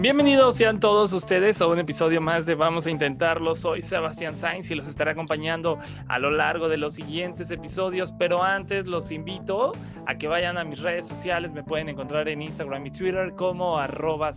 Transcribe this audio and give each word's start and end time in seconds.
Bienvenidos 0.00 0.54
sean 0.54 0.78
todos 0.78 1.12
ustedes 1.12 1.60
a 1.60 1.66
un 1.66 1.80
episodio 1.80 2.20
más 2.20 2.46
de 2.46 2.54
Vamos 2.54 2.86
a 2.86 2.90
Intentarlo. 2.92 3.56
Soy 3.56 3.82
Sebastián 3.82 4.36
Sainz 4.36 4.70
y 4.70 4.76
los 4.76 4.86
estaré 4.86 5.10
acompañando 5.10 5.80
a 6.06 6.20
lo 6.20 6.30
largo 6.30 6.68
de 6.68 6.76
los 6.76 6.94
siguientes 6.94 7.50
episodios, 7.50 8.12
pero 8.12 8.44
antes 8.44 8.86
los 8.86 9.10
invito 9.10 9.72
a 10.06 10.14
que 10.14 10.28
vayan 10.28 10.56
a 10.56 10.62
mis 10.62 10.78
redes 10.78 11.08
sociales, 11.08 11.50
me 11.50 11.64
pueden 11.64 11.88
encontrar 11.88 12.28
en 12.28 12.42
Instagram 12.42 12.86
y 12.86 12.92
Twitter 12.92 13.32
como 13.34 13.76
arroba 13.76 14.30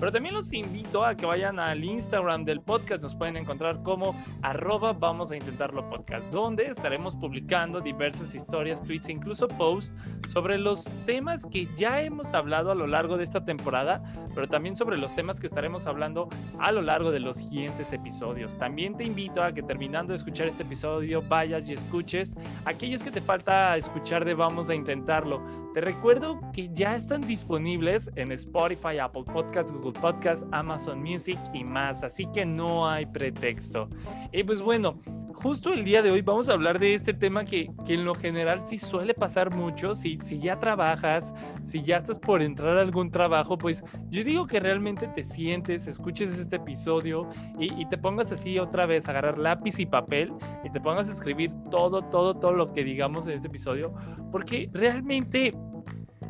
pero 0.00 0.10
también 0.10 0.34
los 0.34 0.52
invito 0.52 1.04
a 1.04 1.14
que 1.14 1.24
vayan 1.24 1.60
al 1.60 1.84
Instagram 1.84 2.44
del 2.44 2.60
podcast, 2.60 3.00
nos 3.00 3.14
pueden 3.14 3.36
encontrar 3.36 3.80
como 3.84 4.20
arroba 4.42 4.92
Vamos 4.92 5.30
a 5.30 5.36
Intentarlo 5.36 5.88
Podcast, 5.88 6.26
donde 6.32 6.66
estaremos 6.66 7.14
publicando 7.14 7.80
diversas 7.80 8.34
historias, 8.34 8.82
tweets 8.82 9.08
e 9.08 9.12
incluso 9.12 9.46
posts 9.46 9.94
sobre 10.30 10.58
los 10.58 10.82
temas 11.06 11.46
que 11.46 11.68
ya 11.76 12.02
hemos 12.02 12.34
hablado 12.34 12.72
a 12.72 12.74
lo 12.74 12.88
largo 12.88 13.16
de 13.16 13.22
esta 13.22 13.44
temporada, 13.44 14.02
pero 14.34 14.48
también 14.48 14.63
sobre 14.72 14.96
los 14.96 15.14
temas 15.14 15.38
que 15.38 15.46
estaremos 15.46 15.86
hablando 15.86 16.28
a 16.58 16.72
lo 16.72 16.80
largo 16.80 17.10
de 17.10 17.20
los 17.20 17.36
siguientes 17.36 17.92
episodios. 17.92 18.56
También 18.56 18.96
te 18.96 19.04
invito 19.04 19.42
a 19.42 19.52
que 19.52 19.62
terminando 19.62 20.12
de 20.12 20.16
escuchar 20.16 20.48
este 20.48 20.62
episodio 20.62 21.20
vayas 21.20 21.68
y 21.68 21.74
escuches 21.74 22.34
aquellos 22.64 23.02
que 23.02 23.10
te 23.10 23.20
falta 23.20 23.76
escuchar 23.76 24.24
de 24.24 24.32
Vamos 24.32 24.70
a 24.70 24.74
Intentarlo. 24.74 25.42
Te 25.74 25.82
recuerdo 25.82 26.40
que 26.52 26.70
ya 26.72 26.96
están 26.96 27.20
disponibles 27.20 28.10
en 28.16 28.32
Spotify, 28.32 28.98
Apple 28.98 29.24
Podcasts, 29.24 29.70
Google 29.70 30.00
Podcasts, 30.00 30.46
Amazon 30.50 31.02
Music 31.02 31.38
y 31.52 31.62
más, 31.62 32.02
así 32.02 32.24
que 32.32 32.46
no 32.46 32.88
hay 32.88 33.04
pretexto. 33.04 33.88
Y 34.32 34.42
pues 34.44 34.62
bueno, 34.62 34.98
justo 35.44 35.74
el 35.74 35.84
día 35.84 36.00
de 36.00 36.10
hoy 36.10 36.22
vamos 36.22 36.48
a 36.48 36.54
hablar 36.54 36.78
de 36.78 36.94
este 36.94 37.12
tema 37.12 37.44
que, 37.44 37.70
que 37.86 37.92
en 37.92 38.06
lo 38.06 38.14
general 38.14 38.62
sí 38.64 38.78
suele 38.78 39.12
pasar 39.12 39.54
mucho. 39.54 39.94
Si, 39.94 40.18
si 40.24 40.38
ya 40.38 40.58
trabajas, 40.58 41.34
si 41.66 41.82
ya 41.82 41.98
estás 41.98 42.18
por 42.18 42.40
entrar 42.40 42.78
a 42.78 42.80
algún 42.80 43.10
trabajo, 43.10 43.58
pues 43.58 43.84
yo 44.08 44.24
digo 44.24 44.46
que 44.46 44.58
realmente 44.58 45.06
te 45.06 45.22
sientes, 45.22 45.86
escuches 45.86 46.38
este 46.38 46.56
episodio 46.56 47.28
y, 47.58 47.78
y 47.78 47.86
te 47.90 47.98
pongas 47.98 48.32
así 48.32 48.58
otra 48.58 48.86
vez, 48.86 49.06
agarrar 49.06 49.36
lápiz 49.36 49.78
y 49.78 49.84
papel 49.84 50.32
y 50.64 50.70
te 50.70 50.80
pongas 50.80 51.10
a 51.10 51.12
escribir 51.12 51.52
todo, 51.70 52.00
todo, 52.08 52.38
todo 52.38 52.52
lo 52.52 52.72
que 52.72 52.82
digamos 52.82 53.26
en 53.26 53.34
este 53.34 53.48
episodio, 53.48 53.92
porque 54.32 54.70
realmente 54.72 55.52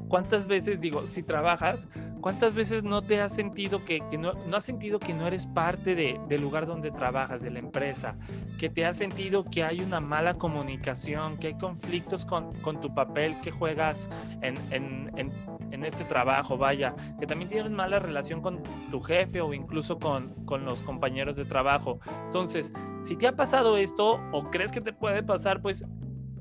¿Cuántas 0.09 0.47
veces, 0.47 0.81
digo, 0.81 1.07
si 1.07 1.23
trabajas, 1.23 1.89
cuántas 2.21 2.55
veces 2.55 2.85
no 2.85 3.03
te 3.03 3.21
has 3.21 3.35
sentido 3.35 3.85
que, 3.85 4.01
que 4.11 4.17
no, 4.17 4.33
no, 4.33 4.57
has 4.57 4.65
sentido 4.65 4.99
que 4.99 5.13
no 5.13 5.27
eres 5.27 5.47
parte 5.47 5.95
de, 5.95 6.19
del 6.29 6.41
lugar 6.41 6.67
donde 6.67 6.91
trabajas, 6.91 7.43
de 7.43 7.51
la 7.51 7.59
empresa, 7.59 8.17
que 8.59 8.71
te 8.71 8.87
has 8.87 8.97
sentido 8.97 9.45
que 9.45 9.63
hay 9.63 9.81
una 9.81 10.01
mala 10.01 10.35
comunicación, 10.35 11.37
que 11.39 11.49
hay 11.49 11.59
conflictos 11.59 12.25
con, 12.25 12.55
con 12.63 12.81
tu 12.81 12.95
papel 12.95 13.39
que 13.41 13.51
juegas 13.51 14.09
en, 14.41 14.57
en, 14.71 15.11
en, 15.17 15.33
en, 15.71 15.85
este 15.85 16.05
trabajo, 16.05 16.57
vaya, 16.57 16.95
que 17.21 17.27
también 17.27 17.51
tienes 17.51 17.71
mala 17.71 17.99
relación 17.99 18.41
con 18.41 18.63
tu 18.91 19.01
jefe 19.01 19.41
o 19.41 19.53
incluso 19.53 19.99
con, 19.99 20.33
con 20.47 20.65
los 20.65 20.81
compañeros 20.81 21.37
de 21.37 21.45
trabajo. 21.45 22.01
Entonces, 22.27 22.73
si 23.03 23.17
te 23.17 23.27
ha 23.27 23.37
pasado 23.37 23.77
esto 23.77 24.19
o 24.33 24.51
crees 24.51 24.73
que 24.73 24.81
te 24.81 24.93
puede 24.93 25.23
pasar, 25.23 25.61
pues 25.61 25.85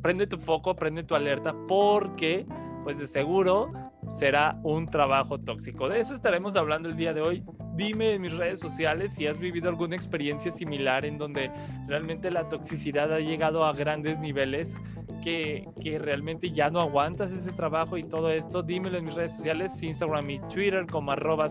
prende 0.01 0.27
tu 0.27 0.37
foco, 0.37 0.75
prende 0.75 1.03
tu 1.03 1.15
alerta, 1.15 1.55
porque 1.67 2.45
pues 2.83 2.99
de 2.99 3.07
seguro 3.07 3.71
será 4.19 4.59
un 4.63 4.87
trabajo 4.87 5.39
tóxico. 5.39 5.89
De 5.89 5.99
eso 5.99 6.13
estaremos 6.13 6.55
hablando 6.55 6.89
el 6.89 6.95
día 6.95 7.13
de 7.13 7.21
hoy. 7.21 7.43
Dime 7.75 8.13
en 8.13 8.21
mis 8.21 8.33
redes 8.33 8.59
sociales 8.59 9.13
si 9.13 9.25
has 9.25 9.39
vivido 9.39 9.69
alguna 9.69 9.95
experiencia 9.95 10.51
similar 10.51 11.05
en 11.05 11.17
donde 11.17 11.49
realmente 11.87 12.29
la 12.29 12.47
toxicidad 12.49 13.11
ha 13.13 13.19
llegado 13.19 13.65
a 13.65 13.73
grandes 13.73 14.19
niveles 14.19 14.75
que, 15.23 15.67
que 15.81 15.97
realmente 15.97 16.51
ya 16.51 16.69
no 16.69 16.81
aguantas 16.81 17.31
ese 17.31 17.51
trabajo 17.53 17.97
y 17.97 18.03
todo 18.03 18.29
esto. 18.29 18.61
Dímelo 18.61 18.97
en 18.97 19.05
mis 19.05 19.15
redes 19.15 19.35
sociales, 19.35 19.81
Instagram 19.81 20.29
y 20.29 20.39
Twitter 20.39 20.85
como 20.85 21.11
arroba 21.11 21.47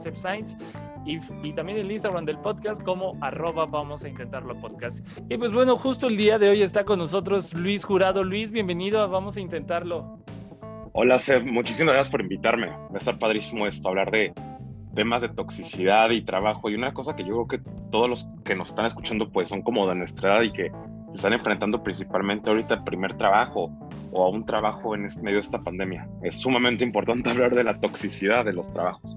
y, 1.04 1.18
y, 1.42 1.52
también 1.52 1.78
el 1.78 1.90
Instagram 1.90 2.24
del 2.24 2.38
podcast 2.38 2.80
como 2.82 3.16
arroba 3.20 3.66
vamos 3.66 4.04
a 4.04 4.08
intentarlo 4.08 4.56
podcast. 4.60 5.04
Y 5.28 5.36
pues 5.36 5.52
bueno, 5.52 5.74
justo 5.74 6.06
el 6.06 6.16
día 6.16 6.38
de 6.38 6.50
hoy 6.50 6.62
está 6.62 6.84
con 6.84 6.98
nosotros 6.98 7.52
Luis 7.54 7.84
Jurado. 7.84 8.22
Luis, 8.22 8.52
bienvenido 8.52 9.00
a 9.00 9.06
Vamos 9.06 9.36
a 9.36 9.40
Intentarlo. 9.40 10.18
Hola, 10.94 11.18
Seb, 11.18 11.46
muchísimas 11.46 11.94
gracias 11.94 12.10
por 12.10 12.20
invitarme. 12.20 12.66
Va 12.68 13.00
a 13.10 13.18
padrísimo 13.18 13.66
esto, 13.66 13.88
hablar 13.88 14.10
de 14.10 14.34
temas 14.94 15.22
de 15.22 15.30
toxicidad 15.30 16.10
y 16.10 16.20
trabajo. 16.20 16.68
Y 16.68 16.74
una 16.74 16.92
cosa 16.92 17.16
que 17.16 17.24
yo 17.24 17.46
creo 17.46 17.48
que 17.48 17.70
todos 17.90 18.10
los 18.10 18.28
que 18.44 18.54
nos 18.54 18.68
están 18.68 18.84
escuchando, 18.84 19.30
pues 19.32 19.48
son 19.48 19.62
como 19.62 19.86
de 19.88 19.94
nuestra 19.94 20.34
edad 20.34 20.42
y 20.42 20.52
que 20.52 20.70
se 21.10 21.16
están 21.16 21.32
enfrentando 21.32 21.82
principalmente 21.82 22.50
ahorita 22.50 22.74
al 22.74 22.84
primer 22.84 23.16
trabajo 23.16 23.70
o 24.12 24.22
a 24.22 24.28
un 24.28 24.44
trabajo 24.44 24.94
en 24.94 25.08
medio 25.22 25.36
de 25.36 25.40
esta 25.40 25.62
pandemia. 25.62 26.06
Es 26.22 26.42
sumamente 26.42 26.84
importante 26.84 27.30
hablar 27.30 27.54
de 27.54 27.64
la 27.64 27.80
toxicidad 27.80 28.44
de 28.44 28.52
los 28.52 28.70
trabajos. 28.70 29.16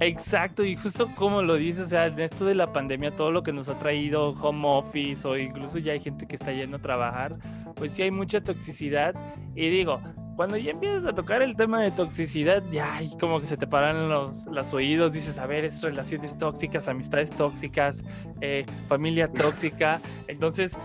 Exacto, 0.00 0.64
y 0.64 0.74
justo 0.74 1.08
como 1.14 1.42
lo 1.42 1.54
dices, 1.54 1.86
o 1.86 1.88
sea, 1.88 2.06
en 2.06 2.18
esto 2.18 2.44
de 2.44 2.56
la 2.56 2.72
pandemia, 2.72 3.14
todo 3.14 3.30
lo 3.30 3.44
que 3.44 3.52
nos 3.52 3.68
ha 3.68 3.78
traído 3.78 4.30
home 4.30 4.66
office 4.66 5.26
o 5.28 5.38
incluso 5.38 5.78
ya 5.78 5.92
hay 5.92 6.00
gente 6.00 6.26
que 6.26 6.34
está 6.34 6.50
yendo 6.50 6.78
a 6.78 6.82
trabajar, 6.82 7.36
pues 7.76 7.92
sí 7.92 8.02
hay 8.02 8.10
mucha 8.10 8.40
toxicidad. 8.40 9.14
Y 9.54 9.68
digo, 9.68 10.00
cuando 10.36 10.56
ya 10.56 10.72
empiezas 10.72 11.04
a 11.06 11.14
tocar 11.14 11.42
el 11.42 11.56
tema 11.56 11.82
de 11.82 11.90
toxicidad, 11.90 12.62
ya 12.70 13.00
como 13.20 13.40
que 13.40 13.46
se 13.46 13.56
te 13.56 13.66
paran 13.66 14.08
los, 14.08 14.46
los 14.46 14.72
oídos, 14.72 15.12
dices, 15.12 15.38
a 15.38 15.46
ver, 15.46 15.64
es 15.64 15.80
relaciones 15.80 16.36
tóxicas, 16.36 16.88
amistades 16.88 17.30
tóxicas, 17.30 18.02
eh, 18.40 18.64
familia 18.88 19.30
tóxica. 19.30 20.00
Entonces, 20.26 20.76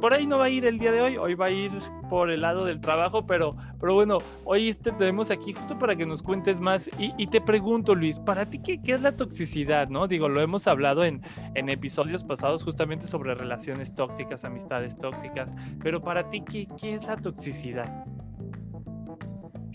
por 0.00 0.12
ahí 0.12 0.26
no 0.26 0.38
va 0.38 0.46
a 0.46 0.50
ir 0.50 0.66
el 0.66 0.78
día 0.78 0.92
de 0.92 1.00
hoy, 1.00 1.16
hoy 1.16 1.34
va 1.34 1.46
a 1.46 1.50
ir 1.50 1.70
por 2.10 2.30
el 2.30 2.42
lado 2.42 2.64
del 2.64 2.80
trabajo, 2.80 3.26
pero, 3.26 3.56
pero 3.80 3.94
bueno, 3.94 4.18
hoy 4.44 4.74
te 4.74 4.92
tenemos 4.92 5.30
aquí 5.30 5.54
justo 5.54 5.78
para 5.78 5.96
que 5.96 6.04
nos 6.04 6.22
cuentes 6.22 6.60
más. 6.60 6.90
Y, 6.98 7.12
y 7.16 7.26
te 7.26 7.40
pregunto, 7.40 7.94
Luis, 7.94 8.20
¿para 8.20 8.46
ti 8.46 8.58
qué, 8.58 8.82
qué, 8.82 8.92
es 8.92 9.02
la 9.02 9.16
toxicidad? 9.16 9.88
¿no? 9.88 10.06
Digo, 10.06 10.28
lo 10.28 10.40
hemos 10.40 10.66
hablado 10.66 11.04
en, 11.04 11.22
en 11.54 11.68
episodios 11.68 12.22
pasados 12.22 12.64
justamente 12.64 13.06
sobre 13.06 13.34
relaciones 13.34 13.94
tóxicas, 13.94 14.44
amistades 14.44 14.98
tóxicas, 14.98 15.50
pero 15.82 16.02
para 16.02 16.28
ti, 16.28 16.42
¿qué, 16.42 16.68
qué 16.78 16.94
es 16.94 17.06
la 17.06 17.16
toxicidad? 17.16 18.04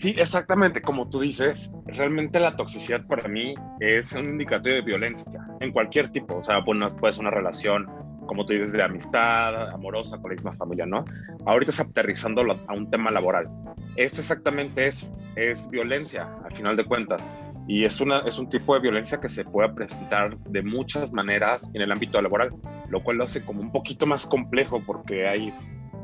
Sí, 0.00 0.14
exactamente, 0.16 0.80
como 0.80 1.10
tú 1.10 1.20
dices, 1.20 1.74
realmente 1.84 2.40
la 2.40 2.56
toxicidad 2.56 3.06
para 3.06 3.28
mí 3.28 3.54
es 3.80 4.14
un 4.14 4.24
indicativo 4.24 4.76
de 4.76 4.80
violencia 4.80 5.26
en 5.60 5.72
cualquier 5.72 6.08
tipo, 6.08 6.38
o 6.38 6.42
sea, 6.42 6.64
pues, 6.64 6.96
puede 6.96 7.12
ser 7.12 7.20
una 7.20 7.30
relación, 7.30 7.86
como 8.24 8.46
tú 8.46 8.54
dices, 8.54 8.72
de 8.72 8.82
amistad, 8.82 9.68
amorosa, 9.68 10.16
con 10.16 10.30
la 10.30 10.36
misma 10.36 10.52
familia, 10.52 10.86
¿no? 10.86 11.04
Ahorita 11.44 11.70
es 11.70 11.80
aterrizando 11.80 12.40
a 12.66 12.72
un 12.72 12.88
tema 12.88 13.10
laboral. 13.10 13.50
Es 13.96 14.18
exactamente 14.18 14.86
eso, 14.86 15.06
es 15.36 15.68
violencia, 15.68 16.34
al 16.46 16.56
final 16.56 16.78
de 16.78 16.86
cuentas, 16.86 17.28
y 17.68 17.84
es, 17.84 18.00
una, 18.00 18.20
es 18.20 18.38
un 18.38 18.48
tipo 18.48 18.72
de 18.72 18.80
violencia 18.80 19.20
que 19.20 19.28
se 19.28 19.44
puede 19.44 19.68
presentar 19.68 20.38
de 20.38 20.62
muchas 20.62 21.12
maneras 21.12 21.70
en 21.74 21.82
el 21.82 21.92
ámbito 21.92 22.22
laboral, 22.22 22.54
lo 22.88 23.02
cual 23.02 23.18
lo 23.18 23.24
hace 23.24 23.44
como 23.44 23.60
un 23.60 23.70
poquito 23.70 24.06
más 24.06 24.26
complejo 24.26 24.82
porque 24.86 25.28
hay 25.28 25.52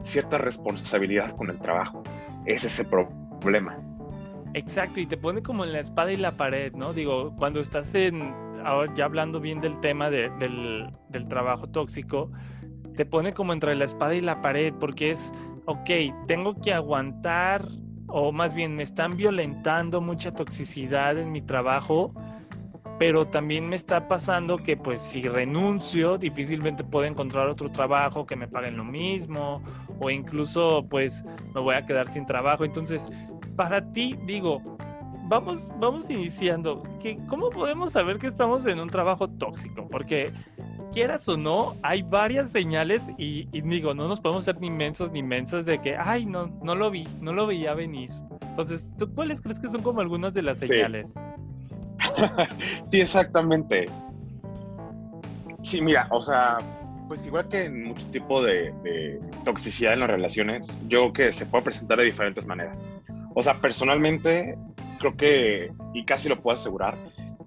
cierta 0.02 0.36
responsabilidad 0.36 1.30
con 1.30 1.48
el 1.48 1.58
trabajo. 1.60 2.02
Es 2.44 2.62
ese 2.62 2.84
problema 2.84 3.25
problema. 3.40 3.78
Exacto, 4.54 5.00
y 5.00 5.06
te 5.06 5.16
pone 5.16 5.42
como 5.42 5.64
en 5.64 5.72
la 5.72 5.80
espada 5.80 6.12
y 6.12 6.16
la 6.16 6.36
pared, 6.36 6.72
¿no? 6.72 6.92
Digo, 6.92 7.34
cuando 7.36 7.60
estás 7.60 7.94
en, 7.94 8.34
ahora 8.64 8.92
ya 8.94 9.04
hablando 9.04 9.40
bien 9.40 9.60
del 9.60 9.78
tema 9.80 10.08
de, 10.08 10.30
del, 10.38 10.90
del 11.10 11.28
trabajo 11.28 11.68
tóxico, 11.68 12.30
te 12.96 13.04
pone 13.04 13.34
como 13.34 13.52
entre 13.52 13.74
la 13.74 13.84
espada 13.84 14.14
y 14.14 14.22
la 14.22 14.40
pared, 14.40 14.72
porque 14.80 15.10
es, 15.10 15.32
ok, 15.66 15.90
tengo 16.26 16.58
que 16.60 16.72
aguantar, 16.72 17.66
o 18.08 18.32
más 18.32 18.54
bien 18.54 18.74
me 18.74 18.82
están 18.82 19.16
violentando 19.16 20.00
mucha 20.00 20.32
toxicidad 20.32 21.18
en 21.18 21.32
mi 21.32 21.42
trabajo, 21.42 22.14
pero 22.98 23.26
también 23.26 23.68
me 23.68 23.76
está 23.76 24.08
pasando 24.08 24.56
que 24.56 24.76
pues 24.76 25.02
si 25.02 25.28
renuncio 25.28 26.16
difícilmente 26.16 26.82
puedo 26.82 27.04
encontrar 27.04 27.48
otro 27.48 27.70
trabajo 27.70 28.24
que 28.26 28.36
me 28.36 28.48
paguen 28.48 28.78
lo 28.78 28.84
mismo 28.84 29.62
o 29.98 30.10
incluso 30.10 30.86
pues 30.88 31.24
me 31.54 31.60
voy 31.60 31.74
a 31.74 31.86
quedar 31.86 32.10
sin 32.10 32.26
trabajo. 32.26 32.64
Entonces, 32.64 33.06
para 33.56 33.92
ti 33.92 34.16
digo, 34.26 34.60
vamos, 35.28 35.66
vamos 35.78 36.08
iniciando, 36.10 36.82
que 37.00 37.18
¿cómo 37.28 37.50
podemos 37.50 37.92
saber 37.92 38.18
que 38.18 38.26
estamos 38.26 38.66
en 38.66 38.80
un 38.80 38.88
trabajo 38.88 39.28
tóxico? 39.28 39.88
Porque 39.88 40.32
quieras 40.92 41.28
o 41.28 41.36
no, 41.36 41.76
hay 41.82 42.02
varias 42.02 42.50
señales 42.50 43.02
y, 43.18 43.48
y 43.52 43.60
digo, 43.60 43.94
no 43.94 44.08
nos 44.08 44.20
podemos 44.20 44.44
ser 44.44 44.60
ni 44.60 44.70
mensos 44.70 45.10
ni 45.12 45.22
mensas 45.22 45.66
de 45.66 45.80
que, 45.80 45.96
ay, 45.96 46.26
no, 46.26 46.46
no 46.62 46.74
lo 46.74 46.90
vi, 46.90 47.06
no 47.20 47.32
lo 47.32 47.46
veía 47.46 47.74
venir. 47.74 48.10
Entonces, 48.42 48.90
¿tú 48.96 49.12
cuáles 49.14 49.40
crees 49.40 49.60
que 49.60 49.68
son 49.68 49.82
como 49.82 50.00
algunas 50.00 50.32
de 50.32 50.42
las 50.42 50.58
señales? 50.58 51.12
Sí, 52.84 53.00
exactamente. 53.00 53.86
Sí, 55.62 55.80
mira, 55.80 56.06
o 56.10 56.20
sea, 56.20 56.58
pues 57.08 57.26
igual 57.26 57.48
que 57.48 57.64
en 57.64 57.84
mucho 57.84 58.06
tipo 58.06 58.42
de, 58.42 58.72
de, 58.82 59.20
toxicidad 59.44 59.94
en 59.94 60.00
las 60.00 60.10
relaciones, 60.10 60.80
yo 60.88 61.00
creo 61.00 61.12
que 61.12 61.32
se 61.32 61.46
puede 61.46 61.64
presentar 61.64 61.98
de 61.98 62.04
diferentes 62.04 62.46
maneras. 62.46 62.84
O 63.34 63.42
sea, 63.42 63.60
personalmente 63.60 64.58
creo 64.98 65.16
que, 65.16 65.72
y 65.94 66.04
casi 66.04 66.28
lo 66.28 66.40
puedo 66.40 66.54
asegurar, 66.54 66.96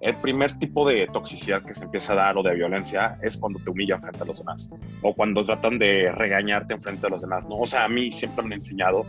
el 0.00 0.16
primer 0.16 0.58
tipo 0.58 0.88
de 0.88 1.06
toxicidad 1.12 1.62
que 1.62 1.74
se 1.74 1.84
empieza 1.84 2.14
a 2.14 2.16
dar 2.16 2.38
o 2.38 2.42
de 2.42 2.54
violencia 2.54 3.18
es 3.22 3.36
cuando 3.36 3.58
te 3.58 3.70
humilla 3.70 3.98
frente 3.98 4.22
a 4.22 4.24
los 4.24 4.38
demás 4.38 4.70
o 5.02 5.12
cuando 5.12 5.44
tratan 5.44 5.78
de 5.78 6.10
regañarte 6.12 6.74
en 6.74 6.80
frente 6.80 7.06
a 7.06 7.10
los 7.10 7.20
demás, 7.20 7.46
¿no? 7.46 7.58
O 7.58 7.66
sea, 7.66 7.84
a 7.84 7.88
mí 7.88 8.10
siempre 8.10 8.42
me 8.42 8.48
han 8.48 8.52
enseñado 8.54 9.04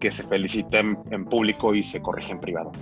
que 0.00 0.10
se 0.10 0.24
felicita 0.24 0.80
en, 0.80 0.98
en 1.12 1.24
público 1.26 1.74
y 1.74 1.82
se 1.82 2.02
corrige 2.02 2.32
en 2.32 2.40
privado. 2.40 2.72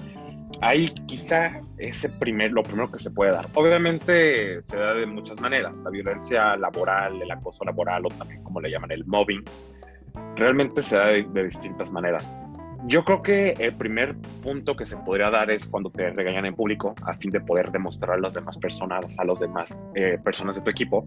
Ahí 0.62 0.88
quizá 1.06 1.60
ese 1.78 2.08
primer, 2.08 2.52
lo 2.52 2.62
primero 2.62 2.90
que 2.90 2.98
se 2.98 3.10
puede 3.10 3.32
dar. 3.32 3.46
Obviamente 3.54 4.60
se 4.60 4.76
da 4.76 4.94
de 4.94 5.06
muchas 5.06 5.40
maneras, 5.40 5.80
la 5.82 5.90
violencia 5.90 6.56
laboral, 6.56 7.20
el 7.20 7.30
acoso 7.30 7.64
laboral 7.64 8.04
o 8.06 8.08
también 8.10 8.42
como 8.42 8.60
le 8.60 8.70
llaman 8.70 8.90
el 8.90 9.04
mobbing, 9.06 9.42
realmente 10.36 10.82
se 10.82 10.96
da 10.96 11.06
de, 11.06 11.22
de 11.22 11.44
distintas 11.44 11.90
maneras. 11.90 12.30
Yo 12.86 13.04
creo 13.04 13.22
que 13.22 13.50
el 13.58 13.74
primer 13.74 14.16
punto 14.42 14.74
que 14.74 14.86
se 14.86 14.96
podría 14.98 15.30
dar 15.30 15.50
es 15.50 15.66
cuando 15.66 15.90
te 15.90 16.10
regañan 16.10 16.46
en 16.46 16.54
público 16.54 16.94
a 17.02 17.14
fin 17.14 17.30
de 17.30 17.40
poder 17.40 17.70
demostrar 17.70 18.12
a 18.12 18.20
las 18.20 18.34
demás 18.34 18.58
personas, 18.58 19.18
a 19.18 19.24
las 19.24 19.38
demás 19.38 19.78
eh, 19.94 20.18
personas 20.22 20.56
de 20.56 20.62
tu 20.62 20.70
equipo, 20.70 21.04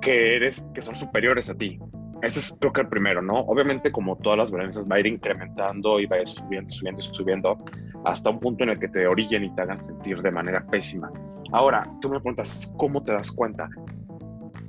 que 0.00 0.36
eres, 0.36 0.66
que 0.74 0.82
son 0.82 0.96
superiores 0.96 1.48
a 1.50 1.54
ti. 1.54 1.78
Ese 2.22 2.40
es 2.40 2.56
creo 2.60 2.72
que 2.72 2.82
el 2.82 2.88
primero, 2.88 3.22
¿no? 3.22 3.40
Obviamente 3.40 3.90
como 3.90 4.16
todas 4.16 4.38
las 4.38 4.50
violencias 4.50 4.86
va 4.86 4.96
a 4.96 5.00
ir 5.00 5.06
incrementando 5.06 5.98
y 6.00 6.06
va 6.06 6.16
a 6.16 6.20
ir 6.22 6.28
subiendo, 6.28 6.70
subiendo, 6.70 7.02
subiendo 7.02 7.58
hasta 8.04 8.30
un 8.30 8.40
punto 8.40 8.64
en 8.64 8.70
el 8.70 8.78
que 8.78 8.88
te 8.88 9.06
orillen 9.06 9.44
y 9.44 9.54
te 9.54 9.62
hagan 9.62 9.78
sentir 9.78 10.20
de 10.20 10.30
manera 10.30 10.64
pésima. 10.66 11.10
Ahora, 11.52 11.90
tú 12.00 12.08
me 12.08 12.20
preguntas, 12.20 12.72
¿cómo 12.76 13.02
te 13.02 13.12
das 13.12 13.30
cuenta? 13.30 13.68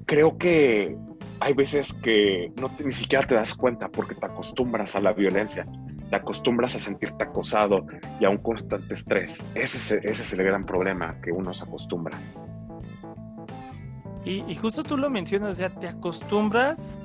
Creo 0.06 0.38
que 0.38 0.98
hay 1.42 1.54
veces 1.54 1.94
que 1.94 2.52
no 2.60 2.74
te, 2.76 2.86
ni 2.86 2.92
siquiera 2.92 3.28
te 3.28 3.36
das 3.36 3.54
cuenta 3.54 3.90
porque 3.90 4.16
te 4.16 4.26
acostumbras 4.26 4.96
a 4.96 5.02
la 5.02 5.12
violencia, 5.12 5.68
te 6.10 6.16
acostumbras 6.16 6.76
a 6.76 6.80
sentirte 6.80 7.24
acosado 7.24 7.86
y 8.20 8.26
a 8.26 8.30
un 8.30 8.38
constante 8.38 8.94
estrés. 8.94 9.46
Ese 9.56 9.78
es, 9.78 9.92
ese 10.04 10.24
es 10.24 10.34
el 10.34 10.44
gran 10.46 10.66
problema 10.66 11.20
que 11.22 11.32
uno 11.32 11.54
se 11.54 11.66
acostumbra. 11.66 12.18
Y, 14.24 14.44
y 14.48 14.56
justo 14.56 14.84
tú 14.84 14.98
lo 14.98 15.10
mencionas, 15.10 15.52
o 15.52 15.56
sea, 15.56 15.70
te 15.70 15.88
acostumbras 15.88 16.98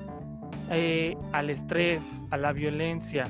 eh, 0.70 1.16
al 1.32 1.50
estrés, 1.50 2.22
a 2.30 2.36
la 2.36 2.52
violencia. 2.52 3.24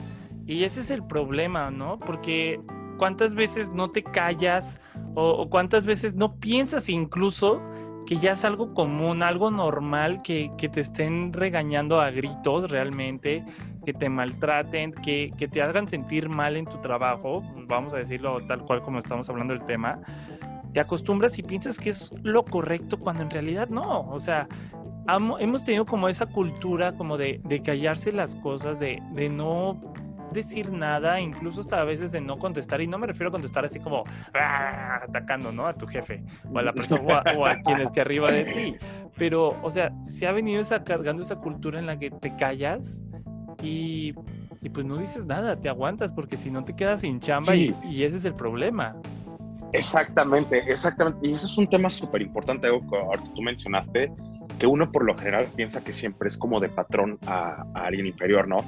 Y 0.47 0.65
ese 0.65 0.81
es 0.81 0.91
el 0.91 1.05
problema, 1.05 1.71
¿no? 1.71 1.99
Porque 1.99 2.61
cuántas 2.99 3.35
veces 3.35 3.71
no 3.71 3.91
te 3.91 4.03
callas 4.03 4.81
o, 5.15 5.49
cuántas 5.49 5.87
veces 5.87 6.15
no 6.15 6.37
piensas 6.37 6.89
incluso 6.89 7.61
que 8.07 8.19
ya 8.19 8.33
es 8.33 8.45
algo 8.45 8.73
común, 8.73 9.23
algo 9.23 9.51
normal, 9.51 10.23
que, 10.23 10.53
que, 10.57 10.69
te 10.69 10.81
estén 10.81 11.33
regañando 11.33 12.01
a 12.01 12.11
gritos 12.11 12.71
realmente, 12.71 13.45
que 13.85 13.93
te 13.93 14.09
maltraten, 14.09 14.93
que, 14.93 15.33
que, 15.37 15.49
te 15.49 15.61
hagan 15.61 15.89
sentir 15.89 16.29
mal 16.29 16.57
en 16.57 16.67
tu 16.67 16.81
trabajo, 16.81 17.43
vamos 17.67 17.95
a 17.95 17.97
decirlo 17.97 18.41
tal 18.47 18.61
cual 18.63 18.81
como 18.83 19.01
estamos 19.01 19.29
hablando 19.29 19.55
del 19.55 19.65
tema, 19.65 19.99
te 20.73 20.81
acostumbras 20.81 21.39
y 21.39 21.43
piensas 21.43 21.79
que 21.79 21.91
es 21.91 22.13
lo 22.23 22.45
correcto 22.45 22.99
cuando 23.01 23.23
en 23.23 23.31
realidad 23.31 23.69
no, 23.71 24.03
o 24.03 24.21
sea, 24.21 24.47
hemos 25.39 25.65
tenido 25.65 25.87
como 25.87 26.09
esa 26.09 26.27
cultura 26.27 26.93
como 26.93 27.17
de, 27.17 27.41
de 27.45 27.63
callarse 27.63 28.13
las 28.13 28.35
cosas, 28.37 28.79
de, 28.79 29.03
de 29.13 29.29
no 29.29 29.81
decir 30.33 30.71
nada, 30.71 31.21
incluso 31.21 31.61
hasta 31.61 31.81
a 31.81 31.85
veces 31.85 32.13
de 32.13 32.21
no 32.21 32.39
contestar, 32.39 32.81
y 32.81 32.87
no 32.87 32.99
me 32.99 33.07
refiero 33.07 33.29
a 33.29 33.33
contestar 33.33 33.65
así 33.65 33.81
como 33.81 34.05
¡ah! 34.35 35.01
atacando, 35.03 35.51
¿no? 35.53 35.67
A 35.67 35.75
tu 35.75 35.87
jefe 35.87 36.23
o 36.53 36.59
a 36.59 36.63
la 36.63 36.73
persona 36.73 37.03
o 37.03 37.13
a, 37.13 37.25
o 37.39 37.47
a, 37.47 37.57
quien 37.57 37.81
esté 37.81 38.01
arriba 38.01 38.31
de 38.31 38.45
ti. 38.45 38.77
Pero, 39.17 39.57
o 39.63 39.71
sea, 39.71 39.93
se 40.05 40.27
ha 40.27 40.33
venido 40.33 40.61
esa, 40.61 40.85
cargando 40.85 41.23
esa 41.23 41.37
cultura 41.37 41.79
en 41.79 41.87
la 41.87 41.99
que 41.99 42.11
te 42.11 42.37
callas 42.37 43.03
y, 43.63 44.15
y 44.63 44.69
pues 44.69 44.85
no 44.85 44.99
dices 44.99 45.27
nada, 45.27 45.57
te 45.57 45.69
aguantas, 45.69 46.13
porque 46.13 46.37
si 46.37 46.51
no 46.51 46.65
te 46.65 46.75
quedas 46.75 47.01
sin 47.01 47.21
chamba 47.21 47.53
sí. 47.53 47.75
y, 47.85 47.97
y, 47.97 48.05
ese 48.05 48.17
es 48.17 48.25
el 48.25 48.35
problema. 48.35 48.95
Exactamente, 49.73 50.59
exactamente. 50.71 51.29
Y 51.29 51.33
eso 51.33 51.47
es 51.47 51.59
un 51.59 51.69
tema 51.69 51.89
súper 51.91 52.23
importante, 52.23 52.67
algo 52.67 52.87
que 52.89 52.97
ahorita 52.97 53.33
tú 53.35 53.43
mencionaste, 53.43 54.13
que 54.59 54.67
uno 54.67 54.91
por 54.91 55.05
lo 55.05 55.17
general 55.17 55.49
piensa 55.55 55.83
que 55.85 55.93
siempre 55.93 56.29
es 56.29 56.39
como 56.39 56.61
de 56.61 56.69
patrón 56.69 57.19
a, 57.27 57.65
a 57.75 57.85
alguien 57.85 58.07
inferior, 58.07 58.49
¿no? 58.49 58.59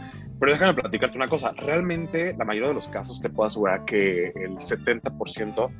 Pero 0.40 0.52
déjame 0.52 0.74
platicarte 0.74 1.16
una 1.16 1.28
cosa, 1.28 1.52
realmente 1.52 2.34
la 2.38 2.44
mayoría 2.44 2.68
de 2.68 2.74
los 2.74 2.88
casos 2.88 3.20
te 3.20 3.28
puedo 3.28 3.46
asegurar 3.46 3.84
que 3.84 4.28
el 4.28 4.56
70% 4.58 5.70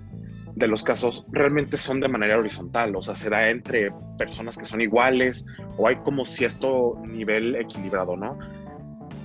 de 0.59 0.67
los 0.67 0.83
casos 0.83 1.25
realmente 1.31 1.77
son 1.77 2.01
de 2.01 2.09
manera 2.09 2.37
horizontal, 2.37 2.95
o 2.97 3.03
sea, 3.03 3.15
se 3.15 3.31
da 3.31 3.49
entre 3.49 3.93
personas 4.19 4.57
que 4.59 4.65
son 4.65 4.81
iguales 4.81 5.47
o 5.77 5.87
hay 5.87 5.97
como 5.97 6.27
cierto 6.27 7.01
nivel 7.07 7.55
equilibrado, 7.55 8.17
¿no? 8.17 8.37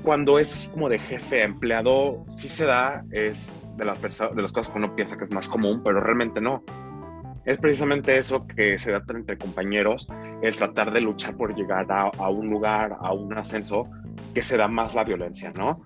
Cuando 0.04 0.38
es 0.38 0.54
así 0.54 0.68
como 0.70 0.90
de 0.90 1.00
jefe 1.00 1.42
a 1.42 1.46
empleado, 1.46 2.24
sí 2.28 2.50
se 2.50 2.66
da, 2.66 3.04
es 3.12 3.66
de 3.78 3.86
las, 3.86 4.00
de 4.02 4.42
las 4.42 4.52
cosas 4.52 4.72
que 4.72 4.78
uno 4.78 4.96
piensa 4.96 5.18
que 5.18 5.24
es 5.24 5.32
más 5.32 5.48
común, 5.48 5.82
pero 5.84 6.02
realmente 6.02 6.40
no. 6.40 6.64
Es 7.46 7.58
precisamente 7.58 8.18
eso 8.18 8.46
que 8.46 8.78
se 8.78 8.92
da 8.92 9.02
entre 9.10 9.38
compañeros, 9.38 10.08
el 10.44 10.58
tratar 10.58 10.92
de 10.92 11.00
luchar 11.00 11.38
por 11.38 11.56
llegar 11.56 11.88
a, 11.90 12.30
un 12.30 12.50
lugar, 12.50 12.98
a 13.00 13.14
un 13.14 13.36
ascenso, 13.38 13.90
que 14.34 14.44
se 14.44 14.58
da 14.58 14.68
más 14.68 14.94
la 14.94 15.06
violencia, 15.06 15.54
¿no? 15.56 15.86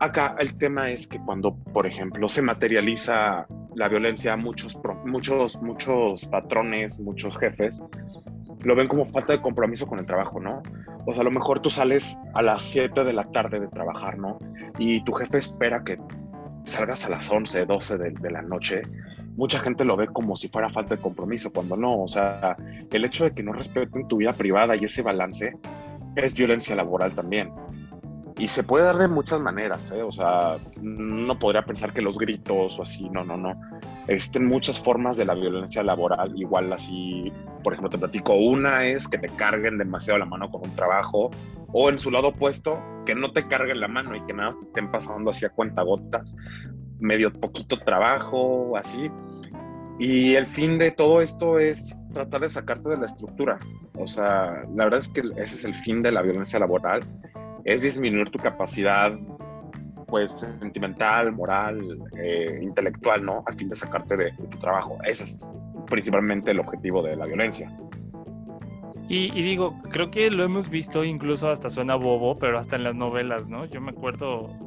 Acá 0.00 0.34
el 0.40 0.58
tema 0.58 0.90
es 0.90 1.06
que 1.06 1.20
cuando, 1.20 1.54
por 1.72 1.86
ejemplo, 1.86 2.28
se 2.28 2.42
materializa 2.42 3.46
la 3.76 3.88
violencia, 3.88 4.36
muchos, 4.36 4.76
muchos, 5.04 5.62
muchos 5.62 6.26
patrones, 6.26 6.98
muchos 6.98 7.38
jefes, 7.38 7.80
lo 8.64 8.74
ven 8.74 8.88
como 8.88 9.06
falta 9.06 9.34
de 9.34 9.40
compromiso 9.40 9.86
con 9.86 10.00
el 10.00 10.06
trabajo, 10.06 10.40
¿no? 10.40 10.60
O 11.06 11.14
sea, 11.14 11.20
a 11.20 11.24
lo 11.24 11.30
mejor 11.30 11.60
tú 11.60 11.70
sales 11.70 12.18
a 12.34 12.42
las 12.42 12.62
7 12.62 13.04
de 13.04 13.12
la 13.12 13.30
tarde 13.30 13.60
de 13.60 13.68
trabajar, 13.68 14.18
¿no? 14.18 14.40
Y 14.76 15.04
tu 15.04 15.12
jefe 15.12 15.38
espera 15.38 15.84
que 15.84 15.98
salgas 16.64 17.06
a 17.06 17.10
las 17.10 17.30
11, 17.30 17.64
12 17.64 17.98
de, 17.98 18.10
de 18.10 18.30
la 18.32 18.42
noche. 18.42 18.82
Mucha 19.36 19.58
gente 19.58 19.84
lo 19.84 19.96
ve 19.96 20.06
como 20.06 20.36
si 20.36 20.48
fuera 20.48 20.68
falta 20.70 20.96
de 20.96 21.02
compromiso, 21.02 21.52
cuando 21.52 21.76
no. 21.76 22.02
O 22.02 22.08
sea, 22.08 22.56
el 22.90 23.04
hecho 23.04 23.24
de 23.24 23.32
que 23.32 23.42
no 23.42 23.52
respeten 23.52 24.08
tu 24.08 24.18
vida 24.18 24.32
privada 24.32 24.76
y 24.76 24.84
ese 24.84 25.02
balance 25.02 25.56
es 26.16 26.34
violencia 26.34 26.76
laboral 26.76 27.14
también. 27.14 27.52
Y 28.36 28.48
se 28.48 28.64
puede 28.64 28.84
dar 28.84 28.98
de 28.98 29.06
muchas 29.06 29.40
maneras, 29.40 29.92
¿eh? 29.92 30.02
O 30.02 30.10
sea, 30.10 30.58
no 30.82 31.38
podría 31.38 31.62
pensar 31.62 31.92
que 31.92 32.02
los 32.02 32.18
gritos 32.18 32.78
o 32.78 32.82
así, 32.82 33.08
no, 33.10 33.24
no, 33.24 33.36
no. 33.36 33.54
Existen 34.08 34.46
muchas 34.46 34.80
formas 34.80 35.16
de 35.16 35.24
la 35.24 35.34
violencia 35.34 35.84
laboral, 35.84 36.32
igual 36.36 36.72
así, 36.72 37.32
por 37.62 37.72
ejemplo, 37.72 37.90
te 37.90 37.98
platico, 37.98 38.34
una 38.34 38.84
es 38.84 39.06
que 39.06 39.18
te 39.18 39.28
carguen 39.28 39.78
demasiado 39.78 40.18
la 40.18 40.26
mano 40.26 40.50
con 40.50 40.68
un 40.68 40.74
trabajo, 40.74 41.30
o 41.72 41.88
en 41.88 41.98
su 41.98 42.10
lado 42.10 42.28
opuesto, 42.28 42.82
que 43.06 43.14
no 43.14 43.32
te 43.32 43.46
carguen 43.46 43.80
la 43.80 43.88
mano 43.88 44.16
y 44.16 44.24
que 44.26 44.32
nada 44.32 44.50
te 44.50 44.64
estén 44.64 44.90
pasando 44.90 45.30
así 45.30 45.44
a 45.44 45.50
cuentagotas, 45.50 46.36
medio 47.04 47.32
poquito 47.32 47.78
trabajo, 47.78 48.76
así. 48.76 49.10
Y 49.98 50.34
el 50.34 50.46
fin 50.46 50.78
de 50.78 50.90
todo 50.90 51.20
esto 51.20 51.58
es 51.58 51.96
tratar 52.12 52.40
de 52.40 52.50
sacarte 52.50 52.88
de 52.88 52.96
la 52.96 53.06
estructura. 53.06 53.60
O 53.98 54.06
sea, 54.06 54.64
la 54.74 54.84
verdad 54.84 55.00
es 55.00 55.08
que 55.08 55.20
ese 55.36 55.56
es 55.56 55.64
el 55.64 55.74
fin 55.74 56.02
de 56.02 56.10
la 56.10 56.22
violencia 56.22 56.58
laboral, 56.58 57.02
es 57.64 57.82
disminuir 57.82 58.30
tu 58.30 58.38
capacidad 58.38 59.16
pues 60.06 60.30
sentimental, 60.60 61.32
moral, 61.32 61.98
eh, 62.16 62.60
intelectual, 62.62 63.24
¿no? 63.24 63.42
Al 63.46 63.54
fin 63.54 63.68
de 63.68 63.74
sacarte 63.74 64.16
de, 64.16 64.32
tu 64.32 64.58
trabajo. 64.58 64.98
Ese 65.04 65.24
es 65.24 65.52
principalmente 65.86 66.50
el 66.50 66.60
objetivo 66.60 67.02
de 67.02 67.16
la 67.16 67.26
violencia. 67.26 67.70
Y, 69.08 69.30
digo, 69.42 69.80
creo 69.90 70.10
que 70.10 70.30
lo 70.30 70.44
hemos 70.44 70.70
visto, 70.70 71.04
incluso 71.04 71.48
hasta 71.48 71.68
suena 71.68 71.94
bobo, 71.94 72.38
pero 72.38 72.58
hasta 72.58 72.76
en 72.76 72.84
las 72.84 72.94
novelas, 72.94 73.46
¿no? 73.48 73.66
Yo 73.66 73.80
me 73.80 73.90
acuerdo, 73.90 74.63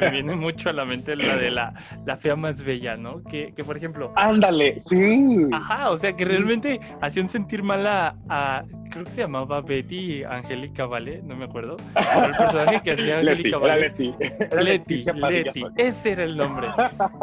me 0.00 0.10
viene 0.10 0.36
mucho 0.36 0.70
a 0.70 0.72
la 0.72 0.84
mente 0.84 1.16
la 1.16 1.36
de 1.36 1.50
la, 1.50 1.74
la 2.06 2.16
fea 2.16 2.36
más 2.36 2.62
bella, 2.62 2.96
¿no? 2.96 3.22
Que, 3.24 3.52
que, 3.54 3.64
por 3.64 3.76
ejemplo... 3.76 4.12
Ándale, 4.16 4.78
sí. 4.80 5.48
Ajá, 5.52 5.90
o 5.90 5.98
sea, 5.98 6.14
que 6.14 6.24
realmente 6.24 6.80
hacían 7.00 7.28
sentir 7.28 7.62
mal 7.62 7.86
a, 7.86 8.16
a 8.28 8.64
creo 8.92 9.04
que 9.04 9.10
se 9.10 9.20
llamaba 9.22 9.60
Betty 9.60 10.22
Angélica, 10.22 10.86
¿vale? 10.86 11.22
No 11.24 11.34
me 11.34 11.46
acuerdo. 11.46 11.76
Pero 11.94 12.26
el 12.26 12.36
personaje 12.36 12.82
que 12.82 12.92
hacía 12.92 13.18
Angélica 13.20 13.58
Vale. 13.58 13.80
Leti. 13.80 14.14
Leti, 14.52 15.04
Leti. 15.14 15.64
Ese 15.76 16.12
era 16.12 16.24
el 16.24 16.36
nombre. 16.36 16.68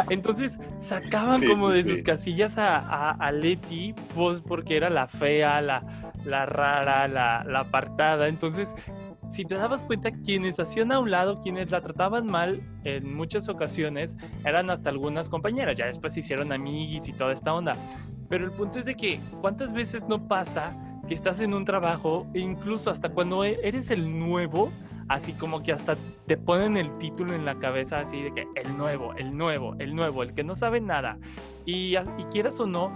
Entonces 0.09 0.57
sacaban 0.79 1.39
sí, 1.39 1.47
como 1.47 1.69
sí, 1.69 1.77
de 1.77 1.83
sí. 1.83 1.89
sus 1.91 2.03
casillas 2.03 2.57
a, 2.57 2.79
a, 2.79 3.11
a, 3.11 3.31
Leti, 3.31 3.93
pues 4.15 4.41
porque 4.41 4.77
era 4.77 4.89
la 4.89 5.07
fea, 5.07 5.61
la, 5.61 5.83
la 6.25 6.45
rara, 6.45 7.07
la, 7.07 7.43
la 7.43 7.59
apartada. 7.59 8.27
Entonces, 8.27 8.73
si 9.31 9.45
te 9.45 9.55
dabas 9.55 9.83
cuenta, 9.83 10.11
quienes 10.11 10.59
hacían 10.59 10.91
a 10.91 10.99
un 10.99 11.11
lado, 11.11 11.41
quienes 11.41 11.71
la 11.71 11.81
trataban 11.81 12.25
mal 12.25 12.61
en 12.83 13.13
muchas 13.13 13.49
ocasiones, 13.49 14.15
eran 14.45 14.69
hasta 14.69 14.89
algunas 14.89 15.29
compañeras. 15.29 15.77
Ya 15.77 15.85
después 15.85 16.13
se 16.13 16.21
hicieron 16.21 16.51
amiguis 16.51 17.07
y 17.07 17.13
toda 17.13 17.33
esta 17.33 17.53
onda. 17.53 17.75
Pero 18.27 18.45
el 18.45 18.51
punto 18.51 18.79
es 18.79 18.85
de 18.85 18.95
que, 18.95 19.19
¿cuántas 19.41 19.73
veces 19.73 20.03
no 20.07 20.27
pasa 20.27 20.75
que 21.07 21.13
estás 21.13 21.39
en 21.39 21.53
un 21.53 21.65
trabajo 21.65 22.27
e 22.33 22.39
incluso 22.39 22.91
hasta 22.91 23.09
cuando 23.09 23.43
eres 23.43 23.89
el 23.89 24.19
nuevo, 24.19 24.71
así 25.07 25.33
como 25.33 25.63
que 25.63 25.71
hasta 25.73 25.97
te 26.27 26.37
ponen 26.37 26.77
el 26.77 26.95
título 26.99 27.33
en 27.33 27.45
la 27.45 27.57
cabeza 27.57 27.99
así 27.99 28.21
de 28.21 28.31
que 28.31 28.47
el 28.55 28.77
nuevo, 28.77 29.15
el 29.15 29.35
nuevo, 29.35 29.75
el 29.79 29.95
nuevo, 29.95 30.21
el 30.21 30.33
que 30.35 30.43
no 30.43 30.53
sabe 30.53 30.81
nada. 30.81 31.17
Y, 31.65 31.95
y 31.97 32.23
quieras 32.31 32.59
o 32.59 32.67
no, 32.67 32.91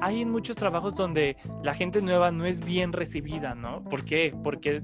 hay 0.00 0.22
en 0.22 0.30
muchos 0.30 0.56
trabajos 0.56 0.94
donde 0.94 1.36
la 1.62 1.74
gente 1.74 2.02
nueva 2.02 2.30
no 2.30 2.44
es 2.44 2.64
bien 2.64 2.92
recibida, 2.92 3.54
¿no? 3.54 3.82
¿Por 3.84 4.04
qué? 4.04 4.34
Porque 4.42 4.82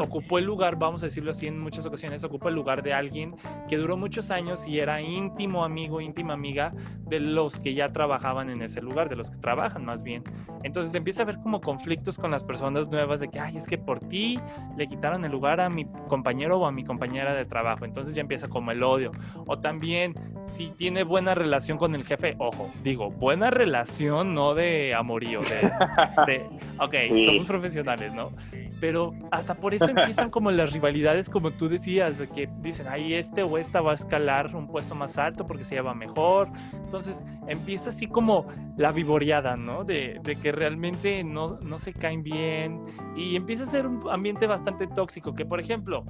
ocupó 0.00 0.38
el 0.38 0.44
lugar, 0.44 0.76
vamos 0.76 1.02
a 1.02 1.06
decirlo 1.06 1.30
así, 1.30 1.46
en 1.46 1.60
muchas 1.60 1.86
ocasiones 1.86 2.24
ocupó 2.24 2.48
el 2.48 2.54
lugar 2.54 2.82
de 2.82 2.92
alguien 2.92 3.34
que 3.68 3.76
duró 3.76 3.96
muchos 3.96 4.30
años 4.30 4.66
y 4.66 4.78
era 4.78 5.00
íntimo 5.00 5.64
amigo, 5.64 6.00
íntima 6.00 6.34
amiga 6.34 6.72
de 7.06 7.20
los 7.20 7.58
que 7.58 7.74
ya 7.74 7.88
trabajaban 7.88 8.50
en 8.50 8.62
ese 8.62 8.80
lugar, 8.80 9.08
de 9.08 9.16
los 9.16 9.30
que 9.30 9.36
trabajan 9.38 9.84
más 9.84 10.02
bien. 10.02 10.22
Entonces 10.62 10.94
empieza 10.94 11.22
a 11.22 11.24
haber 11.24 11.38
como 11.38 11.60
conflictos 11.60 12.18
con 12.18 12.30
las 12.30 12.42
personas 12.42 12.88
nuevas 12.88 13.20
de 13.20 13.28
que, 13.28 13.38
ay, 13.38 13.56
es 13.56 13.66
que 13.66 13.76
por 13.76 14.00
ti 14.00 14.38
le 14.76 14.86
quitaron 14.86 15.24
el 15.24 15.32
lugar 15.32 15.60
a 15.60 15.68
mi 15.68 15.84
compañero 16.08 16.58
o 16.58 16.66
a 16.66 16.72
mi 16.72 16.84
compañera 16.84 17.34
de 17.34 17.44
trabajo. 17.44 17.84
Entonces 17.84 18.14
ya 18.14 18.22
empieza 18.22 18.48
como 18.48 18.70
el 18.70 18.82
odio. 18.82 19.10
O 19.46 19.58
también, 19.58 20.14
si 20.46 20.70
tiene 20.70 21.04
buena 21.04 21.34
relación 21.34 21.76
con 21.76 21.94
el 21.94 22.04
jefe, 22.04 22.34
ojo, 22.38 22.70
digo, 22.82 23.10
buena 23.10 23.50
relación, 23.50 24.34
no 24.34 24.43
de 24.52 24.94
amorío, 24.94 25.40
de, 26.26 26.44
ok, 26.78 26.94
somos 27.24 27.46
profesionales, 27.46 28.12
¿no? 28.12 28.32
Pero 28.80 29.14
hasta 29.30 29.54
por 29.54 29.72
eso 29.72 29.86
empiezan 29.86 30.28
como 30.28 30.50
las 30.50 30.72
rivalidades, 30.72 31.30
como 31.30 31.50
tú 31.52 31.68
decías, 31.68 32.18
de 32.18 32.28
que 32.28 32.50
dicen, 32.60 32.86
ay, 32.90 33.14
este 33.14 33.42
o 33.42 33.56
esta 33.56 33.80
va 33.80 33.92
a 33.92 33.94
escalar 33.94 34.54
un 34.54 34.66
puesto 34.66 34.94
más 34.94 35.16
alto 35.16 35.46
porque 35.46 35.64
se 35.64 35.76
lleva 35.76 35.94
mejor. 35.94 36.50
Entonces 36.72 37.22
empieza 37.46 37.90
así 37.90 38.08
como 38.08 38.46
la 38.76 38.92
vivoreada, 38.92 39.56
¿no? 39.56 39.84
De, 39.84 40.20
de 40.22 40.36
que 40.36 40.52
realmente 40.52 41.24
no, 41.24 41.58
no 41.60 41.78
se 41.78 41.94
caen 41.94 42.22
bien 42.22 42.80
y 43.16 43.36
empieza 43.36 43.62
a 43.62 43.66
ser 43.66 43.86
un 43.86 44.02
ambiente 44.10 44.46
bastante 44.46 44.86
tóxico, 44.86 45.34
que 45.34 45.46
por 45.46 45.60
ejemplo, 45.60 46.04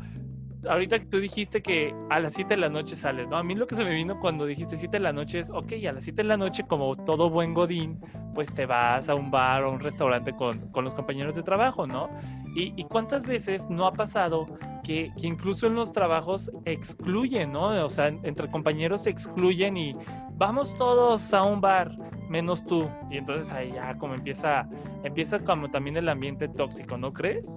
ahorita 0.69 0.99
que 0.99 1.07
tú 1.07 1.19
dijiste 1.19 1.63
que 1.63 1.95
a 2.11 2.21
las 2.21 2.35
7 2.35 2.55
de 2.55 2.61
la 2.61 2.69
noche 2.69 2.97
sales, 2.97 3.29
¿no? 3.29 3.37
A 3.37 3.43
mí 3.43 3.55
lo 3.55 3.67
que 3.67 3.77
se 3.77 3.85
me 3.85 3.95
vino 3.95 4.19
cuando 4.21 4.47
dijiste 4.47 4.77
7 4.77 4.97
de 4.97 5.03
la 5.03 5.13
noche 5.13 5.41
es, 5.41 5.51
ok, 5.51 5.73
a 5.89 5.93
las 5.93 6.05
7 6.05 6.23
de 6.23 6.29
la 6.29 6.37
noche, 6.37 6.65
como 6.67 6.95
todo 6.95 7.31
buen 7.31 7.55
godín, 7.55 8.01
pues 8.35 8.53
te 8.53 8.67
vas 8.67 9.09
a 9.09 9.15
un 9.15 9.31
bar 9.31 9.65
o 9.65 9.73
un 9.73 9.81
restaurante 9.81 10.33
con, 10.33 10.71
con 10.71 10.85
los 10.85 10.95
compañeros 10.95 11.35
de 11.35 11.43
trabajo, 11.43 11.87
¿no? 11.87 12.09
Y, 12.55 12.73
y, 12.77 12.85
cuántas 12.85 13.25
veces 13.25 13.69
no 13.69 13.87
ha 13.87 13.93
pasado 13.93 14.47
que, 14.85 15.13
que, 15.21 15.27
incluso 15.27 15.67
en 15.67 15.75
los 15.75 15.91
trabajos 15.91 16.53
excluyen, 16.65 17.53
¿no? 17.53 17.85
O 17.85 17.91
sea, 17.91 18.09
entre 18.09 18.49
compañeros 18.49 19.03
se 19.03 19.11
excluyen 19.11 19.77
y 19.77 19.97
vamos 20.37 20.77
todos 20.77 21.35
a 21.35 21.43
un 21.43 21.61
bar, 21.61 21.97
menos 22.29 22.65
tú. 22.65 22.89
Y 23.11 23.17
entonces 23.19 23.53
ahí 23.53 23.73
ya 23.73 23.97
como 23.97 24.15
empieza, 24.15 24.69
empieza 25.03 25.41
como 25.41 25.71
también 25.71 25.97
el 25.97 26.09
ambiente 26.09 26.49
tóxico, 26.49 26.97
¿no 26.97 27.13
crees? 27.13 27.57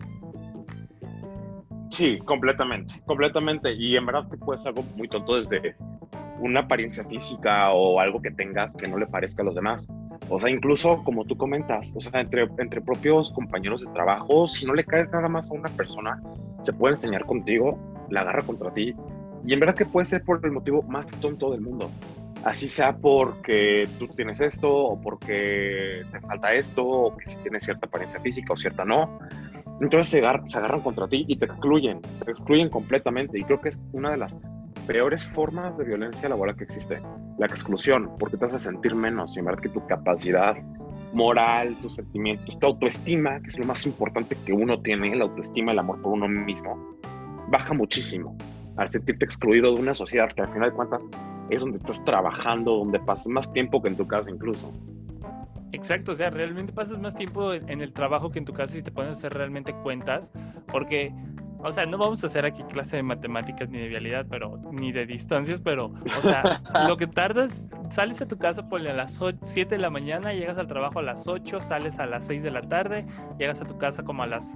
Sí, 1.90 2.20
completamente, 2.20 3.02
completamente. 3.06 3.74
Y 3.74 3.96
en 3.96 4.06
verdad 4.06 4.30
que 4.30 4.38
puede 4.38 4.60
ser 4.60 4.70
algo 4.70 4.84
muy 4.96 5.08
tonto 5.08 5.40
desde 5.40 5.76
una 6.40 6.62
apariencia 6.62 7.04
física 7.06 7.72
o 7.72 8.00
algo 8.00 8.22
que 8.22 8.32
tengas 8.32 8.76
que 8.76 8.88
no 8.88 8.98
le 8.98 9.08
parezca 9.08 9.42
a 9.42 9.46
los 9.46 9.56
demás. 9.56 9.88
O 10.30 10.40
sea, 10.40 10.50
incluso 10.50 11.04
como 11.04 11.26
tú 11.26 11.38
comentas, 11.38 11.94
o 11.96 12.02
sea, 12.02 12.20
entre, 12.20 12.48
entre 12.60 12.82
propios 12.82 13.32
compañeros 13.32 13.86
de 13.86 13.92
trabajo, 13.94 14.48
si 14.48 14.66
no 14.66 14.74
le 14.74 14.84
caes 14.84 15.12
nada 15.12 15.30
más 15.30 15.50
a 15.52 15.56
una 15.56 15.70
persona, 15.70 16.22
se 16.62 16.74
puede 16.74 16.94
enseñar 16.94 17.26
contigo, 17.26 17.80
la 18.10 18.22
agarra 18.22 18.44
contra 18.44 18.72
ti. 18.74 18.94
Y 19.46 19.54
en 19.54 19.60
verdad 19.60 19.76
que 19.76 19.86
puede 19.86 20.06
ser 20.06 20.24
por 20.24 20.42
el 20.44 20.52
motivo 20.52 20.84
más 20.84 21.08
tonto 21.20 21.52
del 21.52 21.62
mundo. 21.62 21.90
Así 22.44 22.68
sea 22.68 22.98
porque 22.98 23.90
tú 23.98 24.08
tienes 24.08 24.42
esto, 24.42 24.72
o 24.72 25.02
porque 25.02 26.04
te 26.12 26.20
falta 26.22 26.54
esto, 26.54 26.86
o 26.86 27.16
que 27.16 27.30
si 27.30 27.38
tienes 27.38 27.64
cierta 27.64 27.88
apariencia 27.88 28.20
física 28.20 28.54
o 28.54 28.58
cierta 28.58 28.86
no. 28.86 29.20
Entonces 29.80 30.08
se, 30.08 30.20
agarran 30.58 30.82
contra 30.82 31.08
ti 31.08 31.26
y 31.28 31.36
te 31.36 31.46
excluyen, 31.46 32.02
te 32.02 32.32
excluyen 32.32 32.70
completamente. 32.70 33.40
Y 33.40 33.44
creo 33.44 33.62
que 33.62 33.70
es 33.70 33.80
una 33.94 34.12
de 34.12 34.18
las 34.18 34.40
peores 34.88 35.26
formas 35.26 35.78
de 35.78 35.86
violencia 35.86 36.30
laboral 36.30 36.56
que 36.56 36.64
existe, 36.64 37.02
la 37.38 37.46
exclusión, 37.46 38.12
porque 38.18 38.38
te 38.38 38.46
hace 38.46 38.60
sentir 38.60 38.96
menos 38.96 39.36
y 39.36 39.40
en 39.40 39.46
verdad 39.46 39.62
que 39.62 39.70
tu 39.70 39.86
capacidad 39.86 40.56
moral, 41.14 41.76
tus 41.82 41.96
sentimientos, 41.96 42.58
tu 42.60 42.68
autoestima, 42.68 43.40
que 43.42 43.50
es 43.50 43.60
lo 43.60 43.66
más 43.66 43.86
importante 43.86 44.38
que 44.46 44.54
uno 44.54 44.82
tiene, 44.82 45.16
la 45.16 45.26
autoestima, 45.26 45.72
el 45.72 45.80
amor 45.80 46.02
por 46.02 46.14
uno 46.14 46.28
mismo, 46.28 46.98
baja 47.50 47.74
muchísimo 47.74 48.38
al 48.78 48.88
sentirte 48.88 49.26
excluido 49.26 49.74
de 49.74 49.82
una 49.82 49.94
sociedad 49.94 50.32
que 50.32 50.42
al 50.42 50.54
final 50.54 50.70
de 50.70 50.76
cuentas 50.76 51.04
es 51.50 51.60
donde 51.60 51.78
estás 51.78 52.04
trabajando, 52.06 52.78
donde 52.78 53.00
pasas 53.00 53.28
más 53.28 53.52
tiempo 53.54 53.82
que 53.82 53.90
en 53.90 53.98
tu 53.98 54.08
casa 54.08 54.32
incluso. 54.32 54.72
Exacto, 55.72 56.14
o 56.14 56.16
sea, 56.16 56.30
realmente 56.30 56.72
pasas 56.72 57.00
más 57.00 57.16
tiempo 57.16 57.54
en 57.54 57.82
el 57.82 57.92
trabajo 57.92 58.32
que 58.32 58.40
en 58.40 58.46
tu 58.46 58.54
casa 58.54 58.74
si 58.74 58.82
te 58.82 58.92
pones 58.92 59.10
a 59.10 59.14
hacer 59.14 59.34
realmente 59.34 59.74
cuentas, 59.74 60.32
porque, 60.68 61.14
o 61.60 61.72
sea, 61.72 61.86
no 61.86 61.98
vamos 61.98 62.24
a 62.24 62.28
hacer 62.28 62.46
aquí 62.46 62.64
clase 62.64 62.96
de 62.98 63.04
matemáticas 63.04 63.70
ni 63.70 63.80
de 63.80 63.88
vialidad, 63.88 64.26
pero 64.30 64.60
ni 64.72 64.92
de 64.92 65.06
distancias, 65.06 65.60
pero, 65.60 65.94
o 66.18 66.22
sea, 66.22 66.62
lo 66.88 66.96
que 66.96 67.08
tardas, 67.08 67.66
sales 67.90 68.22
a 68.22 68.28
tu 68.28 68.38
casa 68.38 68.70
por 68.70 68.86
a 68.88 68.94
las 68.94 69.22
7 69.42 69.76
de 69.76 69.82
la 69.82 69.90
mañana, 69.90 70.34
llegas 70.34 70.58
al 70.58 70.68
trabajo 70.68 71.00
a 71.00 71.04
las 71.04 71.28
8, 71.28 71.60
sales 71.60 72.00
a 72.00 72.06
las 72.06 72.26
6 72.26 72.44
de 72.44 72.52
la 72.52 72.62
tarde, 72.62 73.06
llegas 73.38 73.60
a 73.60 73.66
tu 73.66 73.78
casa 73.78 74.04
como 74.04 74.24
a 74.24 74.28
las 74.28 74.56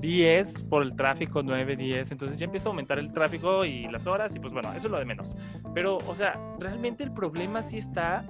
10 0.00 0.64
por 0.64 0.82
el 0.82 0.94
tráfico, 0.94 1.42
9, 1.42 1.76
10, 1.76 2.12
entonces 2.12 2.38
ya 2.38 2.44
empieza 2.44 2.68
a 2.68 2.70
aumentar 2.70 2.98
el 2.98 3.12
tráfico 3.12 3.64
y 3.64 3.88
las 3.88 4.06
horas 4.06 4.36
y 4.36 4.38
pues 4.38 4.52
bueno, 4.52 4.70
eso 4.74 4.86
es 4.86 4.90
lo 4.90 4.98
de 4.98 5.04
menos. 5.04 5.34
Pero, 5.74 5.96
o 5.96 6.14
sea, 6.14 6.38
realmente 6.60 7.02
el 7.02 7.12
problema 7.12 7.62
sí 7.62 7.78
está 7.78 8.24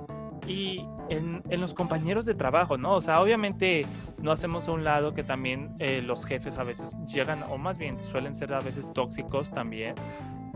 y 0.46 0.86
en, 1.08 1.42
en, 1.48 1.60
los 1.60 1.74
compañeros 1.74 2.26
de 2.26 2.34
trabajo, 2.34 2.76
¿no? 2.76 2.94
O 2.94 3.00
sea, 3.00 3.20
obviamente 3.20 3.86
no 4.22 4.32
hacemos 4.32 4.68
a 4.68 4.72
un 4.72 4.84
lado 4.84 5.12
que 5.12 5.22
también 5.22 5.74
eh, 5.78 6.02
los 6.02 6.24
jefes 6.24 6.58
a 6.58 6.64
veces 6.64 6.96
llegan, 7.06 7.42
o 7.44 7.58
más 7.58 7.78
bien 7.78 8.02
suelen 8.04 8.34
ser 8.34 8.52
a 8.54 8.60
veces 8.60 8.90
tóxicos 8.92 9.50
también, 9.50 9.94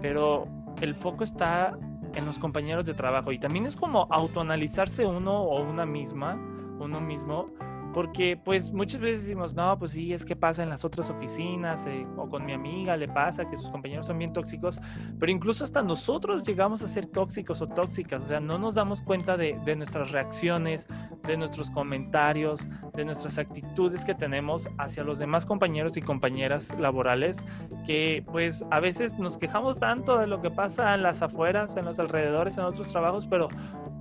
pero 0.00 0.47
el 0.80 0.95
foco 0.95 1.25
está 1.25 1.76
en 2.14 2.25
los 2.25 2.38
compañeros 2.38 2.87
de 2.87 2.95
trabajo 2.95 3.33
y 3.33 3.38
también 3.38 3.66
es 3.66 3.76
como 3.76 4.07
autoanalizarse 4.11 5.07
uno 5.07 5.42
o 5.42 5.62
una 5.62 5.85
misma, 5.87 6.38
uno 6.78 7.00
mismo 7.00 7.50
porque 7.95 8.37
pues 8.37 8.71
muchas 8.73 9.00
veces 9.00 9.23
decimos, 9.23 9.54
no, 9.54 9.78
pues 9.78 9.92
sí, 9.92 10.12
es 10.12 10.25
que 10.25 10.37
pasa 10.37 10.62
en 10.62 10.68
las 10.68 10.85
otras 10.85 11.11
oficinas 11.11 11.85
eh, 11.87 12.07
o 12.16 12.28
con 12.28 12.45
mi 12.45 12.52
amiga 12.52 12.97
le 12.97 13.09
pasa 13.09 13.49
que 13.49 13.57
sus 13.57 13.71
compañeros 13.71 14.07
son 14.07 14.18
bien 14.18 14.33
tóxicos, 14.33 14.80
pero 15.18 15.33
incluso 15.33 15.64
hasta 15.64 15.83
nosotros 15.83 16.47
llegamos 16.47 16.83
a 16.83 16.88
ser 16.88 17.07
tóxicos 17.07 17.62
o 17.62 17.66
tóxicas, 17.68 18.23
o 18.25 18.26
sea, 18.26 18.40
no 18.40 18.59
nos 18.59 18.75
damos 18.75 19.00
cuenta 19.02 19.37
de, 19.37 19.59
de 19.64 19.76
nuestras 19.76 20.11
reacciones, 20.11 20.87
de 21.26 21.37
nuestros 21.37 21.71
comentarios, 21.71 22.66
de 22.95 23.04
nuestras 23.04 23.38
actitudes 23.38 24.04
que 24.04 24.14
tenemos 24.14 24.68
hacia 24.78 25.04
los 25.04 25.18
demás 25.18 25.47
compañeros 25.47 25.97
y 25.97 26.02
compañeras 26.02 26.75
laborales, 26.78 27.42
que 27.87 28.25
pues 28.30 28.64
a 28.71 28.80
veces 28.80 29.18
nos 29.18 29.38
quejamos 29.38 29.78
tanto 29.78 30.18
de 30.18 30.26
lo 30.26 30.40
que 30.40 30.50
pasa 30.50 30.95
en 30.95 31.02
las 31.02 31.23
afueras, 31.23 31.76
en 31.76 31.85
los 31.85 31.99
alrededores, 31.99 32.59
en 32.59 32.64
otros 32.64 32.88
trabajos, 32.88 33.26
pero 33.26 33.49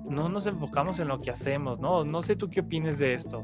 no 0.09 0.29
nos 0.29 0.47
enfocamos 0.47 0.99
en 0.99 1.07
lo 1.07 1.19
que 1.21 1.31
hacemos, 1.31 1.79
¿no? 1.79 2.03
No 2.03 2.21
sé 2.21 2.35
tú 2.35 2.49
qué 2.49 2.61
opines 2.61 2.97
de 2.97 3.13
esto. 3.13 3.43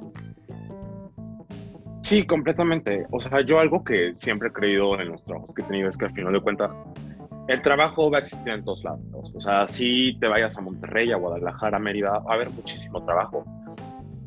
Sí, 2.04 2.26
completamente. 2.26 3.08
O 3.12 3.22
sea, 3.22 3.40
yo 3.42 3.60
algo 3.60 3.84
que 3.84 4.14
siempre 4.14 4.50
he 4.50 4.52
creído 4.52 5.00
en 5.00 5.08
los 5.08 5.24
trabajos 5.24 5.54
que 5.56 5.62
he 5.62 5.66
tenido 5.66 5.88
es 5.88 5.98
que 5.98 6.06
al 6.06 6.14
final 6.14 6.34
de 6.34 6.42
cuentas 6.42 6.70
el 7.48 7.62
trabajo 7.62 8.12
va 8.12 8.18
a 8.18 8.22
existir 8.22 8.52
en 8.52 8.64
todos 8.66 8.84
lados. 8.84 9.32
O 9.34 9.40
sea, 9.40 9.68
si 9.70 10.18
te 10.20 10.28
vayas 10.28 10.58
a 10.58 10.62
Monterrey, 10.62 11.14
a 11.14 11.16
Guadalajara, 11.16 11.78
a 11.78 11.80
Mérida, 11.80 12.20
va 12.20 12.32
a 12.32 12.36
haber 12.36 12.50
muchísimo 12.50 13.04
trabajo. 13.06 13.46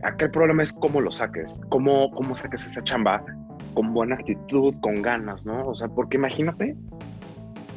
Aquí 0.03 0.25
el 0.25 0.31
problema 0.31 0.63
es 0.63 0.73
cómo 0.73 1.03
lo 1.03 1.11
saques, 1.11 1.61
cómo, 1.69 2.11
cómo 2.13 2.35
saques 2.35 2.67
esa 2.67 2.83
chamba 2.83 3.23
con 3.75 3.93
buena 3.93 4.15
actitud, 4.15 4.75
con 4.81 5.03
ganas, 5.03 5.45
¿no? 5.45 5.69
O 5.69 5.75
sea, 5.75 5.89
porque 5.89 6.17
imagínate 6.17 6.77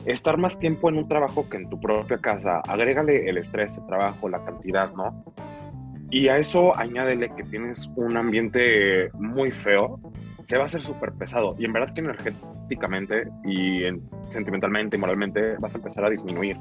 estar 0.06 0.38
más 0.38 0.58
tiempo 0.60 0.88
en 0.88 0.98
un 0.98 1.10
trabajo 1.10 1.50
que 1.50 1.58
en 1.58 1.70
tu 1.70 1.77
propia 1.77 2.20
casa, 2.20 2.62
agrégale 2.65 3.29
el 3.29 3.38
estrés, 3.38 3.77
el 3.77 3.86
trabajo, 3.86 4.29
la 4.29 4.44
cantidad, 4.46 4.94
¿no? 4.94 5.25
Y 6.11 6.27
a 6.27 6.37
eso 6.37 6.77
añádele 6.77 7.29
que 7.35 7.43
tienes 7.43 7.89
un 7.95 8.17
ambiente 8.17 9.11
muy 9.13 9.51
feo, 9.51 9.99
se 10.45 10.57
va 10.57 10.63
a 10.63 10.65
hacer 10.65 10.83
súper 10.83 11.11
pesado. 11.13 11.55
Y 11.59 11.65
en 11.65 11.73
verdad 11.73 11.93
que 11.93 12.01
energéticamente 12.01 13.27
y 13.45 13.83
sentimentalmente 14.29 14.97
y 14.97 14.99
moralmente 14.99 15.57
vas 15.59 15.75
a 15.75 15.77
empezar 15.77 16.05
a 16.05 16.09
disminuir. 16.09 16.57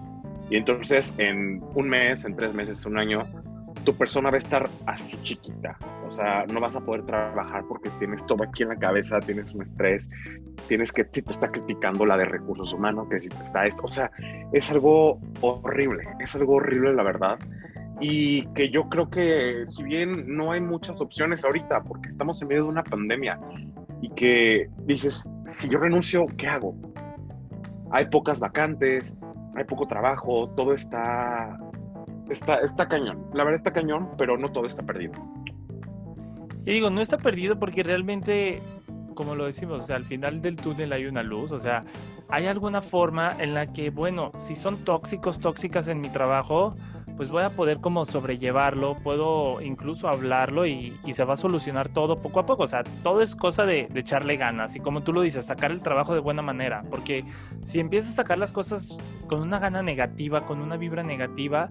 Y 0.51 0.57
entonces 0.57 1.15
en 1.17 1.63
un 1.75 1.89
mes, 1.89 2.27
en 2.27 2.37
tres 2.37 2.53
meses, 2.53 2.85
un 2.85 2.99
año, 2.99 3.27
tu 3.85 3.97
persona 3.97 4.31
va 4.31 4.37
a 4.37 4.39
estar 4.39 4.69
así 4.85 5.17
chiquita. 5.23 5.79
O 6.07 6.11
sea, 6.11 6.45
no 6.53 6.61
vas 6.61 6.77
a 6.77 6.81
poder 6.81 7.07
trabajar 7.07 7.65
porque 7.67 7.89
tienes 7.99 8.25
todo 8.27 8.45
aquí 8.45 8.65
en 8.65 8.71
la 8.71 8.77
cabeza, 8.77 9.21
tienes 9.21 9.55
un 9.55 9.63
estrés, 9.63 10.11
tienes 10.67 10.93
que, 10.93 11.07
si 11.11 11.23
te 11.23 11.31
está 11.31 11.51
criticando 11.51 12.05
la 12.05 12.19
de 12.19 12.27
recursos 12.27 12.75
humanos, 12.75 13.09
que 13.09 13.19
si 13.19 13.31
te 13.31 13.43
está 13.43 13.65
esto. 13.65 13.85
O 13.85 13.93
sea, 13.93 14.11
es 14.53 14.71
algo 14.71 15.19
horrible, 15.41 16.05
es 16.21 16.35
algo 16.35 16.57
horrible, 16.57 16.93
la 16.93 17.03
verdad 17.03 17.39
y 18.01 18.47
que 18.55 18.71
yo 18.71 18.89
creo 18.89 19.11
que 19.11 19.67
si 19.67 19.83
bien 19.83 20.37
no 20.37 20.53
hay 20.53 20.61
muchas 20.61 21.01
opciones 21.01 21.45
ahorita 21.45 21.83
porque 21.83 22.09
estamos 22.09 22.41
en 22.43 22.49
medio 22.49 22.65
de 22.65 22.69
una 22.69 22.85
pandemia 22.85 23.39
y 24.01 24.11
que 24.11 24.71
dices, 24.85 25.29
si 25.47 25.69
yo 25.69 25.79
renuncio, 25.79 26.27
¿qué 26.37 26.47
hago? 26.47 26.77
Hay 27.91 28.07
pocas 28.07 28.39
vacantes, 28.39 29.17
hay 29.57 29.65
poco 29.65 29.87
trabajo, 29.87 30.51
todo 30.57 30.73
está, 30.73 31.59
está, 32.31 32.57
está 32.57 32.87
cañón. 32.87 33.27
La 33.33 33.45
verdad 33.45 33.57
está 33.57 33.73
cañón, 33.73 34.11
pero 34.17 34.39
no 34.39 34.51
todo 34.53 34.67
está 34.67 34.85
perdido. 34.85 35.15
Y 36.65 36.73
digo, 36.73 36.91
no 36.91 37.01
está 37.01 37.17
perdido 37.17 37.59
porque 37.59 37.83
realmente, 37.83 38.61
como 39.15 39.35
lo 39.35 39.47
decimos, 39.47 39.85
o 39.85 39.87
sea, 39.87 39.97
al 39.97 40.05
final 40.05 40.43
del 40.43 40.57
túnel 40.57 40.93
hay 40.93 41.07
una 41.07 41.23
luz, 41.23 41.51
o 41.51 41.59
sea, 41.59 41.85
¿hay 42.29 42.47
alguna 42.47 42.83
forma 42.83 43.35
en 43.39 43.55
la 43.55 43.73
que, 43.73 43.91
bueno, 43.91 44.33
si 44.37 44.55
son 44.55 44.85
tóxicos, 44.85 45.41
tóxicas 45.41 45.89
en 45.89 46.01
mi 46.01 46.11
trabajo, 46.11 46.77
pues 47.19 47.31
voy 47.31 47.43
a 47.43 47.51
poder 47.51 47.81
como 47.81 48.07
sobrellevarlo, 48.07 48.95
puedo 49.03 49.61
incluso 49.61 50.09
hablarlo 50.09 50.67
y, 50.67 50.97
se 51.11 51.25
va 51.25 51.35
a 51.35 51.37
solucionar 51.37 51.89
todo 51.89 52.23
poco 52.23 52.39
a 52.39 52.47
poco. 52.47 52.63
O 52.63 52.67
sea, 52.69 52.85
todo 53.03 53.23
es 53.23 53.35
cosa 53.35 53.67
de, 53.67 53.89
de, 53.91 54.01
echarle 54.01 54.37
ganas 54.37 54.77
y 54.77 54.81
como 54.81 55.03
tú 55.03 55.13
lo 55.13 55.23
dices, 55.23 55.45
sacar 55.45 55.73
el 55.73 55.83
trabajo 55.83 56.15
de 56.15 56.21
buena 56.21 56.43
manera, 56.43 56.85
porque 56.89 57.25
si 57.65 57.81
empiezas 57.81 58.13
a 58.13 58.15
sacar 58.15 58.39
las 58.39 58.53
cosas 58.53 58.97
con 59.27 59.43
una 59.43 59.59
gana 59.59 59.83
negativa, 59.83 60.47
con 60.47 60.61
una 60.61 60.77
vibra 60.77 61.03
negativa, 61.03 61.71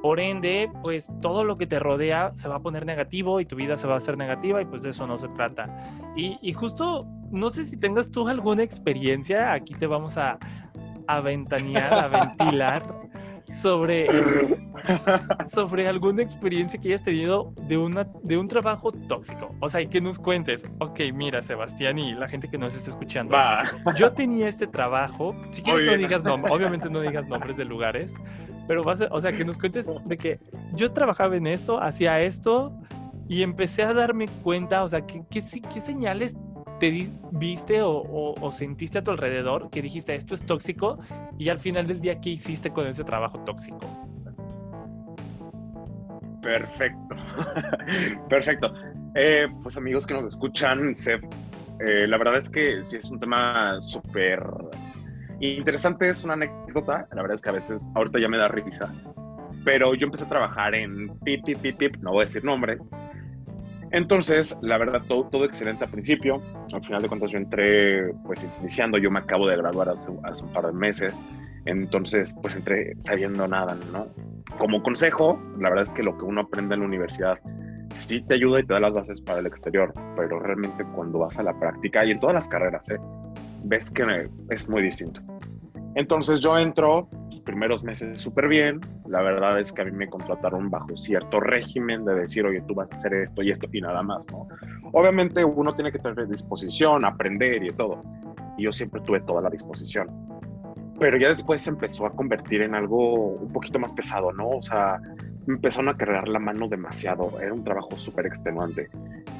por 0.00 0.18
ende, 0.18 0.70
pues 0.82 1.12
todo 1.20 1.44
lo 1.44 1.58
que 1.58 1.66
te 1.66 1.78
rodea 1.78 2.32
se 2.34 2.48
va 2.48 2.56
a 2.56 2.60
poner 2.60 2.86
negativo 2.86 3.40
y 3.40 3.44
tu 3.44 3.54
vida 3.54 3.76
se 3.76 3.86
va 3.86 3.94
a 3.94 3.96
hacer 3.98 4.16
negativa 4.16 4.62
y 4.62 4.64
pues 4.64 4.80
de 4.80 4.90
eso 4.90 5.06
no 5.06 5.18
se 5.18 5.28
trata. 5.28 5.68
Y, 6.16 6.38
y 6.40 6.54
justo, 6.54 7.06
no 7.30 7.50
sé 7.50 7.66
si 7.66 7.76
tengas 7.76 8.10
tú 8.10 8.26
alguna 8.28 8.62
experiencia, 8.62 9.52
aquí 9.52 9.74
te 9.74 9.86
vamos 9.86 10.16
a, 10.16 10.38
a 11.06 11.20
ventanear, 11.20 11.92
a 11.92 12.08
ventilar 12.38 13.06
sobre, 13.52 14.06
sobre 15.52 15.88
alguna 15.88 16.22
experiencia 16.22 16.80
que 16.80 16.88
hayas 16.88 17.04
tenido 17.04 17.52
de, 17.68 17.76
una, 17.76 18.06
de 18.22 18.36
un 18.36 18.48
trabajo 18.48 18.92
tóxico. 18.92 19.54
O 19.60 19.68
sea, 19.68 19.80
y 19.80 19.88
que 19.88 20.00
nos 20.00 20.18
cuentes, 20.18 20.68
ok, 20.78 21.00
mira, 21.14 21.42
Sebastián 21.42 21.98
y 21.98 22.14
la 22.14 22.28
gente 22.28 22.48
que 22.48 22.58
nos 22.58 22.74
está 22.74 22.90
escuchando. 22.90 23.36
Yo 23.96 24.12
tenía 24.12 24.48
este 24.48 24.66
trabajo, 24.66 25.34
si 25.50 25.62
quieres 25.62 25.86
no 25.86 25.96
digas 25.96 26.22
nombres, 26.22 26.54
obviamente 26.54 26.90
no 26.90 27.00
digas 27.00 27.26
nombres 27.28 27.56
de 27.56 27.64
lugares, 27.64 28.14
pero 28.66 28.82
vas 28.82 29.00
a, 29.00 29.08
o 29.10 29.20
sea, 29.20 29.32
que 29.32 29.44
nos 29.44 29.58
cuentes 29.58 29.86
de 30.04 30.18
que 30.18 30.40
yo 30.74 30.92
trabajaba 30.92 31.36
en 31.36 31.46
esto, 31.46 31.80
hacía 31.80 32.20
esto 32.20 32.72
y 33.28 33.42
empecé 33.42 33.82
a 33.82 33.92
darme 33.92 34.28
cuenta, 34.42 34.82
o 34.84 34.88
sea, 34.88 35.06
¿qué, 35.06 35.22
qué, 35.30 35.42
qué 35.72 35.80
señales 35.80 36.36
te 36.78 37.10
viste 37.32 37.80
o, 37.82 38.50
sentiste 38.50 38.98
a 38.98 39.04
tu 39.04 39.10
alrededor 39.10 39.70
que 39.70 39.82
dijiste 39.82 40.14
esto 40.14 40.34
es 40.34 40.42
tóxico 40.42 40.98
y 41.38 41.48
al 41.48 41.58
final 41.58 41.86
del 41.86 42.00
día, 42.00 42.20
¿qué 42.20 42.30
hiciste 42.30 42.70
con 42.70 42.86
ese 42.86 43.04
trabajo 43.04 43.38
tóxico? 43.40 43.80
Perfecto, 46.42 47.16
perfecto. 48.28 48.72
Eh, 49.14 49.48
pues 49.62 49.76
amigos 49.76 50.06
que 50.06 50.14
nos 50.14 50.24
escuchan, 50.26 50.94
eh, 51.80 52.06
la 52.06 52.18
verdad 52.18 52.36
es 52.36 52.48
que 52.48 52.84
sí 52.84 52.96
es 52.96 53.10
un 53.10 53.18
tema 53.18 53.80
súper 53.80 54.42
interesante, 55.40 56.08
es 56.08 56.22
una 56.24 56.34
anécdota, 56.34 57.08
la 57.12 57.22
verdad 57.22 57.36
es 57.36 57.42
que 57.42 57.48
a 57.48 57.52
veces, 57.52 57.82
ahorita 57.94 58.18
ya 58.20 58.28
me 58.28 58.38
da 58.38 58.48
risa, 58.48 58.92
pero 59.64 59.94
yo 59.94 60.06
empecé 60.06 60.24
a 60.24 60.28
trabajar 60.28 60.74
en 60.74 61.08
pip, 61.20 61.44
pip, 61.44 61.58
pip, 61.58 61.76
pip, 61.76 61.96
no 61.96 62.12
voy 62.12 62.22
a 62.22 62.26
decir 62.26 62.44
nombres, 62.44 62.78
entonces, 63.92 64.56
la 64.62 64.78
verdad, 64.78 65.02
todo, 65.08 65.24
todo 65.28 65.44
excelente 65.44 65.84
al 65.84 65.90
principio. 65.90 66.42
Al 66.72 66.84
final 66.84 67.02
de 67.02 67.08
cuentas, 67.08 67.30
yo 67.30 67.38
entré, 67.38 68.12
pues, 68.24 68.46
iniciando. 68.60 68.98
Yo 68.98 69.10
me 69.10 69.20
acabo 69.20 69.46
de 69.46 69.56
graduar 69.56 69.88
hace, 69.88 70.10
hace, 70.24 70.42
un 70.42 70.52
par 70.52 70.66
de 70.66 70.72
meses. 70.72 71.24
Entonces, 71.64 72.36
pues, 72.42 72.56
entré 72.56 72.94
sabiendo 72.98 73.46
nada, 73.46 73.76
¿no? 73.92 74.06
Como 74.58 74.82
consejo, 74.82 75.40
la 75.58 75.68
verdad 75.70 75.84
es 75.84 75.92
que 75.92 76.02
lo 76.02 76.16
que 76.16 76.24
uno 76.24 76.42
aprende 76.42 76.74
en 76.74 76.80
la 76.80 76.86
universidad 76.86 77.38
sí 77.94 78.20
te 78.22 78.34
ayuda 78.34 78.60
y 78.60 78.66
te 78.66 78.74
da 78.74 78.80
las 78.80 78.92
bases 78.92 79.20
para 79.20 79.40
el 79.40 79.46
exterior, 79.46 79.92
pero 80.16 80.38
realmente 80.38 80.84
cuando 80.94 81.20
vas 81.20 81.38
a 81.38 81.42
la 81.42 81.58
práctica 81.58 82.04
y 82.04 82.10
en 82.10 82.20
todas 82.20 82.34
las 82.34 82.48
carreras, 82.48 82.88
¿eh? 82.90 82.98
ves 83.64 83.90
que 83.90 84.28
es 84.50 84.68
muy 84.68 84.82
distinto. 84.82 85.20
Entonces 85.96 86.40
yo 86.40 86.58
entro, 86.58 87.08
los 87.30 87.40
primeros 87.40 87.82
meses 87.82 88.20
súper 88.20 88.48
bien, 88.48 88.80
la 89.08 89.22
verdad 89.22 89.58
es 89.58 89.72
que 89.72 89.80
a 89.80 89.86
mí 89.86 89.92
me 89.92 90.06
contrataron 90.08 90.68
bajo 90.68 90.94
cierto 90.94 91.40
régimen 91.40 92.04
de 92.04 92.14
decir, 92.14 92.44
oye, 92.44 92.60
tú 92.68 92.74
vas 92.74 92.92
a 92.92 92.94
hacer 92.94 93.14
esto 93.14 93.42
y 93.42 93.50
esto 93.50 93.66
y 93.72 93.80
nada 93.80 94.02
más, 94.02 94.26
¿no? 94.30 94.46
Obviamente 94.92 95.42
uno 95.42 95.74
tiene 95.74 95.90
que 95.90 95.98
tener 95.98 96.28
disposición, 96.28 97.06
aprender 97.06 97.64
y 97.64 97.72
todo, 97.72 98.02
y 98.58 98.64
yo 98.64 98.72
siempre 98.72 99.00
tuve 99.00 99.20
toda 99.20 99.40
la 99.40 99.48
disposición. 99.48 100.10
Pero 101.00 101.16
ya 101.16 101.30
después 101.30 101.62
se 101.62 101.70
empezó 101.70 102.04
a 102.04 102.10
convertir 102.10 102.60
en 102.60 102.74
algo 102.74 103.30
un 103.30 103.50
poquito 103.50 103.78
más 103.78 103.94
pesado, 103.94 104.32
¿no? 104.32 104.50
O 104.50 104.62
sea, 104.62 105.00
empezaron 105.46 105.88
a 105.88 105.96
cargar 105.96 106.28
la 106.28 106.38
mano 106.38 106.68
demasiado, 106.68 107.40
era 107.40 107.52
un 107.52 107.64
trabajo 107.64 107.96
súper 107.96 108.26
extenuante. 108.26 108.88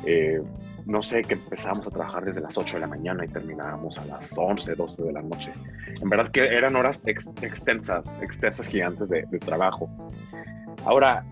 Eh, 0.05 0.41
no 0.87 1.03
sé, 1.03 1.23
que 1.23 1.35
empezábamos 1.35 1.89
a 1.89 1.91
trabajar 1.91 2.25
desde 2.25 2.41
las 2.41 2.57
8 2.57 2.77
de 2.77 2.81
la 2.81 2.87
mañana 2.87 3.25
y 3.25 3.29
terminábamos 3.29 3.99
a 3.99 4.05
las 4.05 4.33
11, 4.37 4.77
12 4.77 5.03
de 5.03 5.13
la 5.13 5.23
noche. 5.23 5.53
En 6.01 6.09
verdad 6.09 6.31
que 6.31 6.45
eran 6.45 6.77
horas 6.77 7.03
extensas, 7.07 8.17
extensas 8.23 8.69
gigantes 8.69 9.09
de, 9.09 9.27
trabajo. 9.41 9.91
Ahora, 10.85 11.25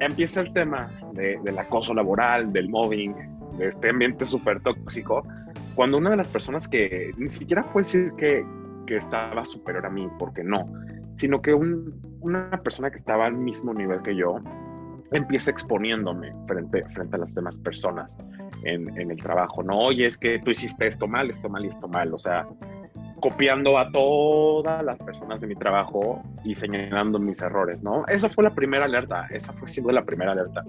empieza 0.00 0.40
el 0.40 0.52
tema 0.52 0.90
del 1.12 1.58
acoso 1.58 1.94
laboral, 1.94 2.52
del 2.52 2.68
mobbing, 2.68 3.14
de 3.58 3.68
este 3.68 3.90
ambiente 3.90 4.24
súper 4.24 4.60
tóxico, 4.60 5.22
cuando 5.76 5.98
una 5.98 6.10
de 6.10 6.16
las 6.16 6.28
personas 6.28 6.66
que 6.66 7.12
ni 7.16 7.28
siquiera 7.28 7.62
puede 7.72 7.84
decir 7.84 8.12
que, 8.18 8.44
que 8.86 8.96
estaba 8.96 9.44
superior 9.44 9.86
a 9.86 9.90
mí, 9.90 10.08
porque 10.18 10.42
no, 10.42 10.68
sino 11.14 11.42
que 11.42 11.54
una 11.54 12.62
persona 12.62 12.90
que 12.90 12.98
estaba 12.98 13.26
al 13.26 13.34
mismo 13.34 13.74
nivel 13.74 14.02
que 14.02 14.16
yo, 14.16 14.40
empieza 15.12 15.50
exponiéndome 15.50 16.32
frente, 16.46 16.84
frente 16.94 17.16
a 17.16 17.18
las 17.18 17.34
demás 17.34 17.56
personas 17.58 18.16
en, 18.64 19.10
el 19.10 19.16
trabajo, 19.16 19.62
¿no? 19.62 19.78
Oye, 19.78 20.06
es 20.06 20.16
que 20.16 20.38
tú 20.38 20.50
hiciste 20.50 20.86
esto 20.86 21.06
mal, 21.06 21.30
esto 21.30 21.48
mal 21.48 21.64
y 21.64 21.68
esto 21.68 21.88
mal, 21.88 22.12
o 22.14 22.18
sea, 22.18 22.46
copiando 23.20 23.78
a 23.78 23.90
todas 23.90 24.82
las 24.84 24.98
personas 24.98 25.40
de 25.40 25.48
mi 25.48 25.54
trabajo 25.54 26.22
y 26.44 26.54
señalando 26.54 27.18
mis 27.18 27.40
errores, 27.42 27.82
¿no? 27.82 28.04
Esa 28.06 28.28
fue 28.28 28.44
la 28.44 28.54
primera 28.54 28.84
alerta, 28.84 29.26
esa 29.30 29.52
fue 29.52 29.68
siendo 29.68 29.92
la 29.92 30.04
primera 30.04 30.32
alerta. 30.32 30.64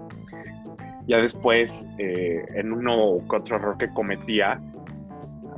Ya 1.07 1.17
después, 1.17 1.87
eh, 1.97 2.45
en 2.53 2.71
uno 2.71 3.15
u 3.15 3.23
otro 3.27 3.57
error 3.57 3.77
que 3.77 3.89
cometía, 3.89 4.61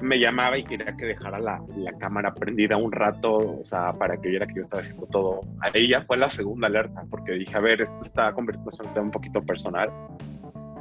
me 0.02 0.20
llamaba 0.20 0.58
y 0.58 0.64
quería 0.64 0.96
que 0.96 1.06
dejara 1.06 1.40
la, 1.40 1.62
la, 1.76 1.94
cámara 1.94 2.34
prendida 2.34 2.78
un 2.78 2.92
rato, 2.92 3.60
o 3.62 3.64
sea, 3.64 3.94
para 3.94 4.18
que 4.18 4.30
viera 4.30 4.48
que 4.48 4.56
yo 4.56 4.62
estaba 4.62 4.82
haciendo 4.82 5.06
todo. 5.08 5.42
Ahí 5.62 5.88
ya 5.90 6.02
fue 6.02 6.18
la 6.18 6.30
segunda 6.30 6.68
alerta, 6.68 7.04
porque 7.10 7.34
dije, 7.34 7.56
a 7.56 7.60
ver, 7.60 7.82
esto 7.82 7.98
está 8.02 8.34
convirtiéndose 8.34 8.84
en 8.84 8.90
un 8.90 8.94
tema 8.94 9.06
un 9.06 9.12
poquito 9.12 9.42
personal. 9.44 9.90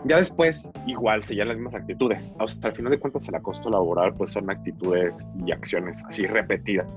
Ya 0.05 0.19
después, 0.19 0.71
igual, 0.87 1.23
seguían 1.23 1.49
las 1.49 1.57
mismas 1.57 1.75
actitudes. 1.75 2.35
O 2.39 2.47
sea, 2.47 2.71
al 2.71 2.77
final 2.77 2.93
de 2.93 2.99
cuentas, 2.99 3.27
el 3.29 3.35
acoso 3.37 3.71
laboral, 3.71 4.15
pues 4.15 4.33
son 4.33 4.51
actitudes 4.51 5.27
y 5.47 5.51
acciones 5.53 6.05
así 6.05 6.27
repetidas. 6.27 6.95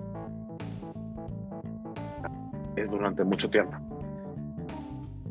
Es 2.76 2.92
durante 2.92 3.24
mucho 3.24 3.50
tiempo. 3.50 3.78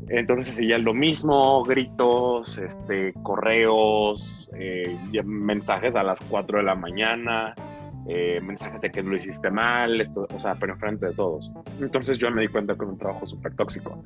Entonces 0.09 0.55
seguía 0.55 0.77
lo 0.77 0.93
mismo, 0.93 1.63
gritos, 1.63 2.57
este, 2.57 3.13
correos, 3.23 4.49
eh, 4.57 4.97
mensajes 5.25 5.95
a 5.95 6.03
las 6.03 6.21
4 6.29 6.59
de 6.59 6.63
la 6.63 6.75
mañana, 6.75 7.53
eh, 8.07 8.39
mensajes 8.41 8.79
de 8.79 8.89
que 8.89 9.03
lo 9.03 9.15
hiciste 9.15 9.51
mal, 9.51 9.99
esto, 9.99 10.25
o 10.33 10.39
sea, 10.39 10.55
pero 10.55 10.73
enfrente 10.73 11.07
de 11.07 11.13
todos. 11.13 11.51
Entonces 11.81 12.17
yo 12.17 12.31
me 12.31 12.41
di 12.41 12.47
cuenta 12.47 12.73
que 12.73 12.83
era 12.83 12.91
un 12.91 12.97
trabajo 12.97 13.25
súper 13.25 13.53
tóxico. 13.55 14.01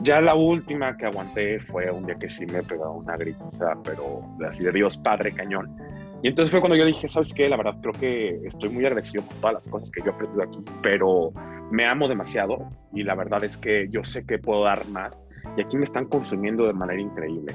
Ya 0.00 0.20
la 0.20 0.34
última 0.34 0.96
que 0.96 1.06
aguanté 1.06 1.60
fue 1.60 1.90
un 1.90 2.06
día 2.06 2.14
que 2.14 2.28
sí 2.28 2.46
me 2.46 2.62
pegó 2.62 2.92
una 2.92 3.16
gritiza, 3.16 3.74
pero 3.84 4.22
así 4.48 4.64
de 4.64 4.72
Dios 4.72 4.96
Padre 4.96 5.32
cañón. 5.32 5.76
Y 6.22 6.28
entonces 6.28 6.50
fue 6.50 6.60
cuando 6.60 6.76
yo 6.76 6.86
dije, 6.86 7.06
¿sabes 7.06 7.34
qué? 7.34 7.50
La 7.50 7.58
verdad 7.58 7.76
creo 7.82 7.92
que 7.92 8.46
estoy 8.46 8.70
muy 8.70 8.86
agresivo 8.86 9.26
con 9.26 9.36
todas 9.40 9.54
las 9.54 9.68
cosas 9.68 9.90
que 9.90 10.00
yo 10.00 10.10
he 10.10 10.14
aprendido 10.14 10.42
aquí, 10.42 10.58
pero 10.82 11.32
me 11.70 11.86
amo 11.86 12.08
demasiado 12.08 12.70
y 12.94 13.02
la 13.02 13.14
verdad 13.14 13.44
es 13.44 13.58
que 13.58 13.88
yo 13.90 14.04
sé 14.04 14.24
que 14.24 14.38
puedo 14.38 14.64
dar 14.64 14.88
más 14.88 15.22
y 15.56 15.62
aquí 15.62 15.76
me 15.76 15.84
están 15.84 16.06
consumiendo 16.06 16.66
de 16.66 16.72
manera 16.72 17.00
increíble. 17.00 17.54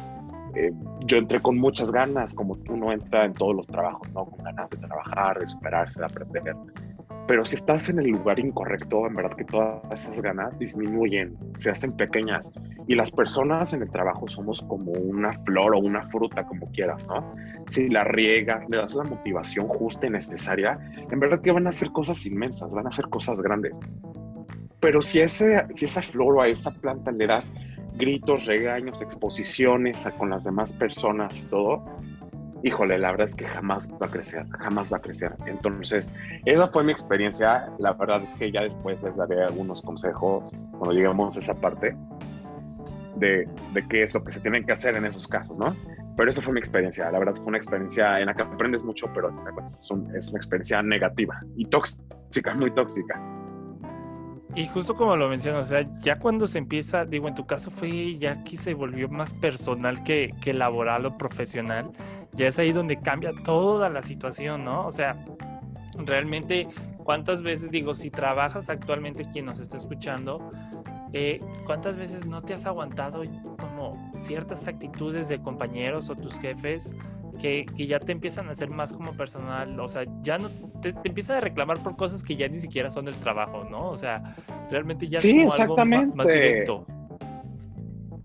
Eh, 0.55 0.71
yo 1.01 1.17
entré 1.17 1.41
con 1.41 1.57
muchas 1.57 1.91
ganas, 1.91 2.33
como 2.33 2.57
uno 2.69 2.91
entra 2.91 3.25
en 3.25 3.33
todos 3.33 3.55
los 3.55 3.67
trabajos, 3.67 4.11
¿no? 4.13 4.25
Con 4.25 4.43
ganas 4.43 4.69
de 4.69 4.77
trabajar, 4.77 5.39
de 5.39 5.47
superarse, 5.47 5.99
de 5.99 6.05
aprender. 6.05 6.55
Pero 7.27 7.45
si 7.45 7.55
estás 7.55 7.89
en 7.89 7.99
el 7.99 8.07
lugar 8.07 8.39
incorrecto, 8.39 9.05
en 9.05 9.13
verdad 9.13 9.37
que 9.37 9.43
todas 9.43 9.83
esas 9.93 10.19
ganas 10.19 10.57
disminuyen, 10.57 11.37
se 11.57 11.69
hacen 11.69 11.91
pequeñas. 11.91 12.51
Y 12.87 12.95
las 12.95 13.11
personas 13.11 13.71
en 13.73 13.83
el 13.83 13.91
trabajo 13.91 14.27
somos 14.27 14.63
como 14.63 14.91
una 14.93 15.33
flor 15.43 15.75
o 15.75 15.77
una 15.77 16.01
fruta, 16.09 16.43
como 16.47 16.71
quieras, 16.71 17.07
¿no? 17.07 17.35
Si 17.67 17.87
la 17.87 18.03
riegas, 18.03 18.67
le 18.67 18.77
das 18.77 18.95
la 18.95 19.03
motivación 19.03 19.67
justa 19.67 20.07
y 20.07 20.09
necesaria, 20.09 20.79
en 21.11 21.19
verdad 21.19 21.39
que 21.41 21.51
van 21.51 21.67
a 21.67 21.69
hacer 21.69 21.91
cosas 21.91 22.25
inmensas, 22.25 22.73
van 22.73 22.87
a 22.87 22.89
hacer 22.89 23.07
cosas 23.09 23.39
grandes. 23.41 23.79
Pero 24.79 25.01
si, 25.03 25.19
ese, 25.19 25.67
si 25.75 25.85
esa 25.85 26.01
flor 26.01 26.37
o 26.37 26.41
a 26.41 26.47
esa 26.47 26.71
planta 26.71 27.11
le 27.11 27.27
das 27.27 27.51
gritos, 27.99 28.45
regaños, 28.45 29.01
exposiciones 29.01 30.07
con 30.17 30.31
las 30.31 30.45
demás 30.45 30.73
personas 30.73 31.39
y 31.39 31.43
todo, 31.43 31.85
híjole, 32.63 32.97
la 32.97 33.11
verdad 33.11 33.27
es 33.27 33.35
que 33.35 33.45
jamás 33.45 33.89
va 34.01 34.07
a 34.07 34.09
crecer, 34.09 34.47
jamás 34.49 34.91
va 34.91 34.97
a 34.97 35.01
crecer. 35.01 35.33
Entonces, 35.45 36.13
esa 36.45 36.67
fue 36.67 36.83
mi 36.83 36.91
experiencia. 36.91 37.69
La 37.77 37.93
verdad 37.93 38.23
es 38.23 38.31
que 38.33 38.51
ya 38.51 38.63
después 38.63 39.01
les 39.03 39.15
daré 39.15 39.43
algunos 39.43 39.81
consejos 39.81 40.51
cuando 40.71 40.91
lleguemos 40.91 41.35
a 41.37 41.39
esa 41.39 41.53
parte 41.53 41.95
de, 43.17 43.47
de 43.73 43.87
qué 43.89 44.03
es 44.03 44.13
lo 44.13 44.23
que 44.23 44.31
se 44.31 44.39
tienen 44.39 44.65
que 44.65 44.71
hacer 44.71 44.95
en 44.95 45.05
esos 45.05 45.27
casos, 45.27 45.57
¿no? 45.57 45.75
Pero 46.15 46.29
esa 46.29 46.41
fue 46.41 46.53
mi 46.53 46.59
experiencia. 46.59 47.09
La 47.11 47.19
verdad 47.19 47.35
fue 47.35 47.45
una 47.45 47.57
experiencia 47.57 48.19
en 48.19 48.25
la 48.25 48.33
que 48.33 48.41
aprendes 48.41 48.83
mucho, 48.83 49.07
pero 49.13 49.29
es, 49.67 49.89
es 50.15 50.27
una 50.29 50.37
experiencia 50.37 50.81
negativa 50.81 51.39
y 51.55 51.65
tóxica, 51.65 52.53
muy 52.55 52.71
tóxica. 52.71 53.21
Y 54.55 54.67
justo 54.67 54.95
como 54.95 55.15
lo 55.15 55.29
mencionas, 55.29 55.67
o 55.67 55.69
sea, 55.69 55.87
ya 56.01 56.17
cuando 56.17 56.47
se 56.47 56.57
empieza, 56.57 57.05
digo, 57.05 57.27
en 57.27 57.35
tu 57.35 57.45
caso 57.45 57.69
fue 57.69 58.17
ya 58.17 58.43
que 58.43 58.57
se 58.57 58.73
volvió 58.73 59.07
más 59.07 59.33
personal 59.33 60.03
que, 60.03 60.33
que 60.41 60.53
laboral 60.53 61.05
o 61.05 61.17
profesional, 61.17 61.91
ya 62.33 62.47
es 62.47 62.57
ahí 62.57 62.71
donde 62.71 62.99
cambia 62.99 63.31
toda 63.43 63.89
la 63.89 64.01
situación, 64.01 64.63
¿no? 64.63 64.87
O 64.87 64.91
sea, 64.91 65.15
realmente 65.97 66.67
¿cuántas 67.09 67.41
veces 67.41 67.71
digo, 67.71 67.95
si 67.95 68.11
trabajas 68.11 68.69
actualmente 68.69 69.25
quien 69.25 69.45
nos 69.45 69.59
está 69.59 69.77
escuchando, 69.77 70.51
eh, 71.11 71.41
¿cuántas 71.65 71.97
veces 71.97 72.27
no 72.27 72.43
te 72.43 72.53
has 72.53 72.67
aguantado 72.67 73.23
como 73.57 74.11
ciertas 74.13 74.67
actitudes 74.67 75.27
de 75.27 75.41
compañeros 75.41 76.11
o 76.11 76.15
tus 76.15 76.37
jefes 76.39 76.93
que, 77.39 77.65
que, 77.75 77.87
ya 77.87 77.99
te 77.99 78.11
empiezan 78.11 78.49
a 78.49 78.51
hacer 78.51 78.69
más 78.69 78.93
como 78.93 79.13
personal, 79.13 79.79
o 79.79 79.87
sea, 79.87 80.03
ya 80.21 80.37
no 80.37 80.49
te, 80.81 80.93
te 80.93 81.09
empiezan 81.09 81.37
a 81.37 81.41
reclamar 81.41 81.81
por 81.81 81.95
cosas 81.95 82.23
que 82.23 82.35
ya 82.35 82.47
ni 82.47 82.59
siquiera 82.59 82.91
son 82.91 83.05
del 83.05 83.15
trabajo, 83.15 83.63
¿no? 83.63 83.89
O 83.89 83.97
sea, 83.97 84.35
realmente 84.69 85.07
ya 85.07 85.17
sí, 85.17 85.39
es 85.39 85.51
como 85.53 85.77
algo 85.77 85.85
más, 85.85 86.15
más 86.15 86.27
directo. 86.27 86.85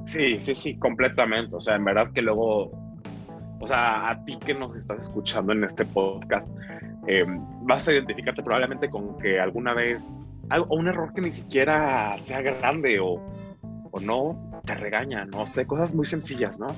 Sí, 0.05 0.38
sí, 0.38 0.55
sí, 0.55 0.77
completamente. 0.77 1.55
O 1.57 1.61
sea, 1.61 1.77
en 1.77 1.85
verdad 1.85 2.12
que 2.12 2.22
luego, 2.22 2.70
o 3.61 3.66
sea, 3.66 4.11
a 4.11 4.24
ti 4.24 4.38
que 4.38 4.55
nos 4.55 4.77
estás 4.77 5.03
escuchando 5.03 5.53
en 5.53 5.64
este 5.64 5.85
podcast, 5.87 6.50
eh, 7.07 7.24
vas 7.62 7.88
a 7.88 7.92
identificarte 7.92 8.42
probablemente 8.42 8.90
con 8.90 9.16
que 9.18 9.40
alguna 9.40 9.74
vez, 9.74 10.05
o 10.50 10.77
un 10.77 10.88
error 10.88 11.12
que 11.14 11.22
ni 11.22 11.33
siquiera 11.33 12.18
sea 12.18 12.42
grande 12.42 13.00
o, 13.00 13.20
o 13.90 14.00
no, 14.00 14.61
te 14.64 14.74
regañan, 14.74 15.31
¿no? 15.31 15.42
O 15.42 15.46
sea, 15.46 15.64
cosas 15.66 15.94
muy 15.94 16.07
sencillas, 16.07 16.59
¿no? 16.59 16.68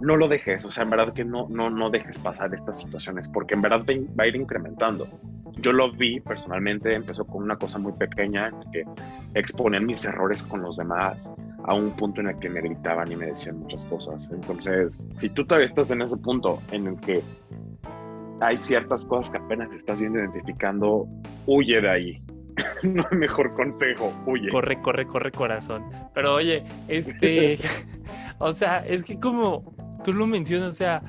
No 0.00 0.16
lo 0.16 0.28
dejes, 0.28 0.64
o 0.64 0.70
sea, 0.70 0.84
en 0.84 0.90
verdad 0.90 1.12
que 1.12 1.24
no, 1.24 1.48
no, 1.48 1.70
no 1.70 1.90
dejes 1.90 2.18
pasar 2.18 2.54
estas 2.54 2.80
situaciones, 2.80 3.28
porque 3.28 3.54
en 3.54 3.62
verdad 3.62 3.84
va 4.18 4.24
a 4.24 4.26
ir 4.26 4.36
incrementando. 4.36 5.08
Yo 5.60 5.72
lo 5.72 5.90
vi 5.90 6.20
personalmente, 6.20 6.94
empezó 6.94 7.24
con 7.24 7.42
una 7.42 7.56
cosa 7.56 7.78
muy 7.78 7.92
pequeña, 7.92 8.52
que 8.72 8.84
exponían 9.34 9.86
mis 9.86 10.04
errores 10.04 10.44
con 10.44 10.62
los 10.62 10.76
demás 10.76 11.32
a 11.64 11.74
un 11.74 11.90
punto 11.96 12.20
en 12.20 12.28
el 12.28 12.38
que 12.38 12.48
me 12.48 12.60
gritaban 12.60 13.10
y 13.10 13.16
me 13.16 13.26
decían 13.26 13.58
muchas 13.58 13.84
cosas. 13.86 14.30
Entonces, 14.32 15.08
si 15.16 15.28
tú 15.28 15.44
todavía 15.44 15.66
estás 15.66 15.90
en 15.90 16.02
ese 16.02 16.16
punto 16.16 16.62
en 16.70 16.86
el 16.86 16.96
que 17.00 17.22
hay 18.40 18.56
ciertas 18.56 19.04
cosas 19.04 19.30
que 19.30 19.38
apenas 19.38 19.72
estás 19.72 20.00
viendo 20.00 20.20
identificando, 20.20 21.08
huye 21.46 21.80
de 21.80 21.90
ahí. 21.90 22.22
no 22.82 23.04
hay 23.10 23.18
mejor 23.18 23.54
consejo, 23.54 24.12
huye. 24.26 24.48
Corre, 24.50 24.80
corre, 24.80 25.06
corre 25.06 25.32
corazón. 25.32 25.84
Pero 26.14 26.34
oye, 26.34 26.64
este, 26.86 27.58
o 28.38 28.52
sea, 28.52 28.86
es 28.86 29.02
que 29.02 29.18
como 29.18 29.74
tú 30.04 30.12
lo 30.12 30.26
mencionas, 30.26 30.70
o 30.70 30.76
sea, 30.76 31.02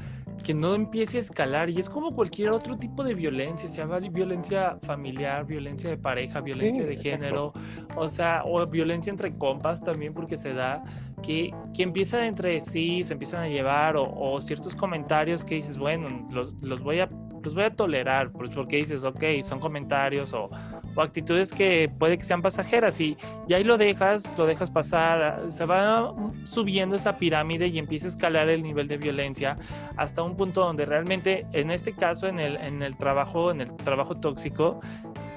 que 0.43 0.53
no 0.53 0.73
empiece 0.73 1.17
a 1.17 1.19
escalar 1.19 1.69
y 1.69 1.79
es 1.79 1.89
como 1.89 2.15
cualquier 2.15 2.51
otro 2.51 2.77
tipo 2.77 3.03
de 3.03 3.13
violencia, 3.13 3.69
sea 3.69 3.85
violencia 3.85 4.77
familiar, 4.83 5.45
violencia 5.45 5.89
de 5.89 5.97
pareja, 5.97 6.41
violencia 6.41 6.83
sí, 6.83 6.89
de 6.89 6.97
género, 6.97 7.53
exacto. 7.55 7.99
o 7.99 8.07
sea, 8.07 8.43
o 8.45 8.65
violencia 8.65 9.11
entre 9.11 9.35
compas 9.37 9.83
también 9.83 10.13
porque 10.13 10.37
se 10.37 10.53
da, 10.53 10.83
que, 11.21 11.53
que 11.73 11.83
empieza 11.83 12.25
entre 12.25 12.61
sí, 12.61 13.03
se 13.03 13.13
empiezan 13.13 13.43
a 13.43 13.47
llevar 13.47 13.97
o, 13.97 14.09
o 14.09 14.41
ciertos 14.41 14.75
comentarios 14.75 15.43
que 15.43 15.55
dices, 15.55 15.77
bueno, 15.77 16.27
los, 16.31 16.53
los, 16.63 16.81
voy 16.81 17.01
a, 17.01 17.09
los 17.43 17.53
voy 17.53 17.63
a 17.63 17.75
tolerar, 17.75 18.31
pues 18.31 18.49
porque 18.49 18.77
dices, 18.77 19.03
ok, 19.03 19.23
son 19.43 19.59
comentarios 19.59 20.33
o 20.33 20.49
o 20.95 21.01
actitudes 21.01 21.51
que 21.51 21.89
puede 21.99 22.17
que 22.17 22.25
sean 22.25 22.41
pasajeras 22.41 22.99
y, 22.99 23.17
y, 23.47 23.53
ahí 23.53 23.63
lo 23.63 23.77
dejas, 23.77 24.37
lo 24.37 24.45
dejas 24.45 24.71
pasar, 24.71 25.45
se 25.49 25.65
va 25.65 26.13
subiendo 26.45 26.95
esa 26.95 27.17
pirámide 27.17 27.67
y 27.67 27.79
empieza 27.79 28.07
a 28.07 28.09
escalar 28.09 28.49
el 28.49 28.63
nivel 28.63 28.87
de 28.87 28.97
violencia 28.97 29.57
hasta 29.97 30.23
un 30.23 30.35
punto 30.35 30.61
donde 30.61 30.85
realmente, 30.85 31.45
en 31.53 31.71
este 31.71 31.93
caso, 31.93 32.27
en 32.27 32.39
el, 32.39 32.55
en 32.57 32.81
el 32.83 32.97
trabajo, 32.97 33.51
en 33.51 33.61
el 33.61 33.75
trabajo 33.77 34.15
tóxico, 34.15 34.79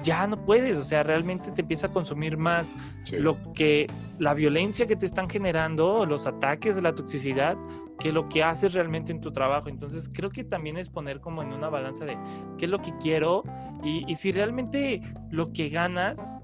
ya 0.01 0.27
no 0.27 0.37
puedes, 0.43 0.77
o 0.77 0.83
sea, 0.83 1.03
realmente 1.03 1.51
te 1.51 1.61
empieza 1.61 1.87
a 1.87 1.91
consumir 1.91 2.35
más 2.35 2.75
sí. 3.03 3.17
lo 3.17 3.37
que 3.53 3.87
la 4.19 4.33
violencia 4.33 4.85
que 4.85 4.95
te 4.95 5.05
están 5.05 5.29
generando, 5.29 6.05
los 6.05 6.27
ataques 6.27 6.75
de 6.75 6.81
la 6.81 6.93
toxicidad, 6.93 7.57
que 8.03 8.11
lo 8.11 8.27
que 8.27 8.43
haces 8.43 8.73
realmente 8.73 9.13
en 9.13 9.21
tu 9.21 9.31
trabajo. 9.31 9.69
Entonces 9.69 10.11
creo 10.13 10.29
que 10.29 10.43
también 10.43 10.77
es 10.77 10.89
poner 10.89 11.21
como 11.21 11.41
en 11.41 11.53
una 11.53 11.69
balanza 11.69 12.03
de 12.03 12.17
qué 12.57 12.65
es 12.65 12.71
lo 12.71 12.79
que 12.79 12.93
quiero 12.97 13.43
y, 13.81 14.03
y 14.11 14.15
si 14.15 14.33
realmente 14.33 14.99
lo 15.31 15.53
que 15.53 15.69
ganas 15.69 16.43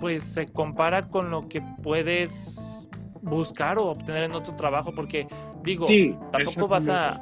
pues 0.00 0.22
se 0.22 0.46
compara 0.46 1.08
con 1.08 1.28
lo 1.28 1.48
que 1.48 1.60
puedes 1.82 2.86
buscar 3.20 3.78
o 3.78 3.86
obtener 3.86 4.22
en 4.22 4.32
otro 4.32 4.54
trabajo, 4.54 4.92
porque 4.92 5.26
digo, 5.64 5.82
sí, 5.82 6.16
tampoco 6.30 6.68
vas 6.68 6.88
a 6.88 7.20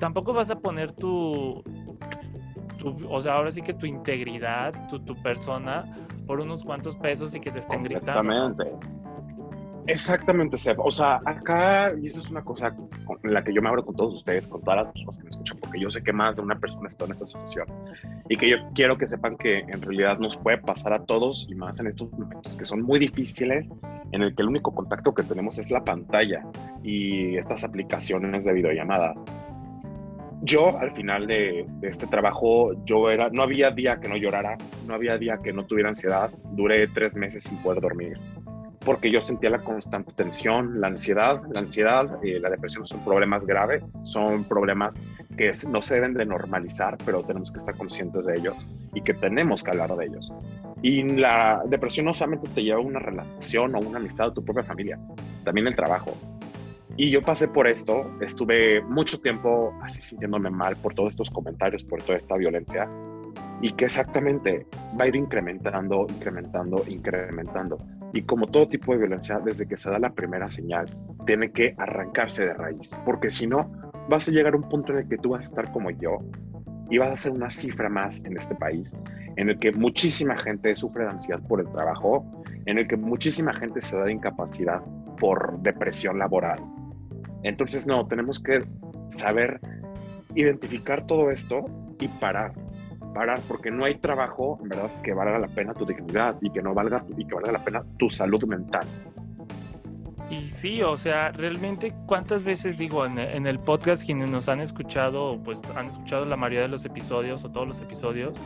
tampoco 0.00 0.32
vas 0.32 0.50
a 0.50 0.58
poner 0.58 0.90
tu, 0.92 1.62
tu, 2.78 2.96
o 3.10 3.20
sea, 3.20 3.34
ahora 3.34 3.52
sí 3.52 3.60
que 3.60 3.74
tu 3.74 3.84
integridad, 3.84 4.88
tu, 4.88 4.98
tu 5.00 5.14
persona 5.22 5.84
por 6.26 6.40
unos 6.40 6.64
cuantos 6.64 6.96
pesos 6.96 7.34
y 7.34 7.40
que 7.40 7.50
te 7.50 7.58
estén 7.58 7.82
gritando. 7.82 8.32
Exactamente, 8.32 8.95
Seb. 9.94 10.80
O 10.80 10.90
sea, 10.90 11.20
acá, 11.24 11.92
y 12.00 12.06
eso 12.06 12.20
es 12.20 12.30
una 12.30 12.42
cosa 12.42 12.74
con 12.74 13.18
la 13.22 13.42
que 13.44 13.52
yo 13.52 13.62
me 13.62 13.68
abro 13.68 13.84
con 13.84 13.94
todos 13.94 14.14
ustedes, 14.14 14.48
con 14.48 14.62
todas 14.62 14.84
las 14.84 14.92
personas 14.92 15.18
que 15.18 15.22
me 15.24 15.28
escuchan, 15.30 15.58
porque 15.60 15.80
yo 15.80 15.90
sé 15.90 16.02
que 16.02 16.12
más 16.12 16.36
de 16.36 16.42
una 16.42 16.58
persona 16.58 16.88
está 16.88 17.04
en 17.04 17.12
esta 17.12 17.26
situación 17.26 17.66
y 18.28 18.36
que 18.36 18.50
yo 18.50 18.56
quiero 18.74 18.98
que 18.98 19.06
sepan 19.06 19.36
que 19.36 19.60
en 19.60 19.80
realidad 19.80 20.18
nos 20.18 20.36
puede 20.36 20.58
pasar 20.58 20.92
a 20.92 21.04
todos 21.04 21.46
y 21.48 21.54
más 21.54 21.78
en 21.80 21.86
estos 21.86 22.10
momentos 22.12 22.56
que 22.56 22.64
son 22.64 22.82
muy 22.82 22.98
difíciles, 22.98 23.70
en 24.12 24.22
el 24.22 24.34
que 24.34 24.42
el 24.42 24.48
único 24.48 24.74
contacto 24.74 25.14
que 25.14 25.22
tenemos 25.22 25.58
es 25.58 25.70
la 25.70 25.84
pantalla 25.84 26.44
y 26.82 27.36
estas 27.36 27.62
aplicaciones 27.62 28.44
de 28.44 28.52
videollamadas. 28.52 29.22
Yo 30.42 30.78
al 30.78 30.92
final 30.92 31.26
de, 31.26 31.64
de 31.80 31.88
este 31.88 32.06
trabajo, 32.06 32.72
yo 32.84 33.10
era, 33.10 33.30
no 33.30 33.42
había 33.42 33.70
día 33.70 33.98
que 34.00 34.08
no 34.08 34.16
llorara, 34.16 34.58
no 34.86 34.94
había 34.94 35.16
día 35.16 35.38
que 35.42 35.52
no 35.52 35.64
tuviera 35.64 35.88
ansiedad, 35.88 36.30
duré 36.52 36.88
tres 36.88 37.16
meses 37.16 37.44
sin 37.44 37.56
poder 37.62 37.80
dormir 37.80 38.18
porque 38.86 39.10
yo 39.10 39.20
sentía 39.20 39.50
la 39.50 39.58
constante 39.58 40.12
tensión, 40.12 40.80
la 40.80 40.86
ansiedad. 40.86 41.42
La 41.52 41.60
ansiedad 41.60 42.18
y 42.22 42.30
eh, 42.30 42.40
la 42.40 42.48
depresión 42.48 42.86
son 42.86 43.04
problemas 43.04 43.44
graves, 43.44 43.82
son 44.02 44.44
problemas 44.44 44.94
que 45.36 45.50
no 45.68 45.82
se 45.82 45.96
deben 45.96 46.14
de 46.14 46.24
normalizar, 46.24 46.96
pero 47.04 47.24
tenemos 47.24 47.50
que 47.50 47.58
estar 47.58 47.76
conscientes 47.76 48.24
de 48.26 48.38
ellos 48.38 48.54
y 48.94 49.02
que 49.02 49.12
tenemos 49.12 49.64
que 49.64 49.72
hablar 49.72 49.94
de 49.96 50.06
ellos. 50.06 50.32
Y 50.82 51.02
la 51.02 51.64
depresión 51.66 52.06
no 52.06 52.14
solamente 52.14 52.48
te 52.54 52.62
lleva 52.62 52.78
a 52.78 52.82
una 52.82 53.00
relación 53.00 53.74
o 53.74 53.80
una 53.80 53.98
amistad 53.98 54.28
a 54.28 54.34
tu 54.34 54.44
propia 54.44 54.62
familia, 54.62 55.00
también 55.44 55.66
el 55.66 55.74
trabajo. 55.74 56.16
Y 56.96 57.10
yo 57.10 57.20
pasé 57.22 57.48
por 57.48 57.66
esto, 57.66 58.08
estuve 58.20 58.82
mucho 58.82 59.20
tiempo 59.20 59.74
así 59.82 60.00
sintiéndome 60.00 60.48
mal 60.48 60.76
por 60.76 60.94
todos 60.94 61.10
estos 61.10 61.28
comentarios, 61.28 61.82
por 61.82 62.02
toda 62.02 62.16
esta 62.16 62.36
violencia, 62.36 62.88
y 63.60 63.72
que 63.72 63.86
exactamente 63.86 64.64
va 64.98 65.04
a 65.04 65.08
ir 65.08 65.16
incrementando, 65.16 66.06
incrementando, 66.08 66.84
incrementando. 66.88 67.78
Y 68.12 68.22
como 68.22 68.46
todo 68.46 68.68
tipo 68.68 68.92
de 68.92 68.98
violencia, 68.98 69.38
desde 69.40 69.66
que 69.66 69.76
se 69.76 69.90
da 69.90 69.98
la 69.98 70.12
primera 70.12 70.48
señal, 70.48 70.86
tiene 71.26 71.50
que 71.50 71.74
arrancarse 71.78 72.46
de 72.46 72.54
raíz, 72.54 72.96
porque 73.04 73.30
si 73.30 73.46
no, 73.46 73.70
vas 74.08 74.28
a 74.28 74.32
llegar 74.32 74.54
a 74.54 74.56
un 74.56 74.68
punto 74.68 74.92
en 74.92 74.98
el 74.98 75.08
que 75.08 75.18
tú 75.18 75.30
vas 75.30 75.42
a 75.42 75.44
estar 75.44 75.72
como 75.72 75.90
yo 75.90 76.18
y 76.88 76.98
vas 76.98 77.10
a 77.10 77.16
ser 77.16 77.32
una 77.32 77.50
cifra 77.50 77.88
más 77.88 78.24
en 78.24 78.36
este 78.36 78.54
país, 78.54 78.92
en 79.36 79.50
el 79.50 79.58
que 79.58 79.72
muchísima 79.72 80.36
gente 80.36 80.74
sufre 80.76 81.04
de 81.04 81.10
ansiedad 81.10 81.42
por 81.48 81.60
el 81.60 81.70
trabajo, 81.72 82.24
en 82.64 82.78
el 82.78 82.86
que 82.86 82.96
muchísima 82.96 83.52
gente 83.52 83.80
se 83.80 83.96
da 83.96 84.04
de 84.04 84.12
incapacidad 84.12 84.80
por 85.18 85.58
depresión 85.60 86.18
laboral. 86.18 86.60
Entonces, 87.42 87.86
no, 87.86 88.06
tenemos 88.06 88.40
que 88.40 88.60
saber 89.08 89.60
identificar 90.34 91.06
todo 91.06 91.30
esto 91.30 91.64
y 91.98 92.08
parar 92.08 92.52
parar 93.16 93.40
porque 93.48 93.70
no 93.70 93.86
hay 93.86 93.94
trabajo, 93.94 94.58
en 94.62 94.68
verdad, 94.68 94.90
que 95.02 95.14
valga 95.14 95.38
la 95.38 95.48
pena 95.48 95.72
tu 95.72 95.86
dignidad 95.86 96.36
y 96.42 96.50
que 96.50 96.60
no 96.60 96.74
valga 96.74 97.02
y 97.16 97.24
que 97.24 97.34
valga 97.34 97.52
la 97.52 97.64
pena 97.64 97.82
tu 97.98 98.10
salud 98.10 98.44
mental. 98.44 98.86
Y 100.28 100.50
sí, 100.50 100.82
o 100.82 100.98
sea, 100.98 101.32
realmente 101.32 101.94
cuántas 102.06 102.44
veces 102.44 102.76
digo 102.76 103.06
en, 103.06 103.18
en, 103.18 103.46
el 103.46 103.58
podcast 103.58 104.04
quienes 104.04 104.28
nos 104.28 104.48
han 104.48 104.60
escuchado, 104.60 105.40
pues 105.42 105.60
han 105.74 105.86
escuchado 105.86 106.26
la 106.26 106.36
mayoría 106.36 106.62
de 106.62 106.68
los 106.68 106.84
episodios 106.84 107.42
o 107.44 107.50
todos 107.50 107.66
los 107.66 107.80
episodios, 107.80 108.36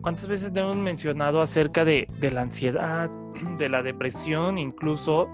cuántas 0.00 0.28
veces 0.28 0.52
hemos 0.54 0.76
mencionado 0.76 1.42
acerca 1.42 1.84
de, 1.84 2.08
de 2.18 2.30
la 2.30 2.42
ansiedad, 2.42 3.10
de 3.58 3.68
la 3.68 3.82
depresión, 3.82 4.56
incluso, 4.56 5.28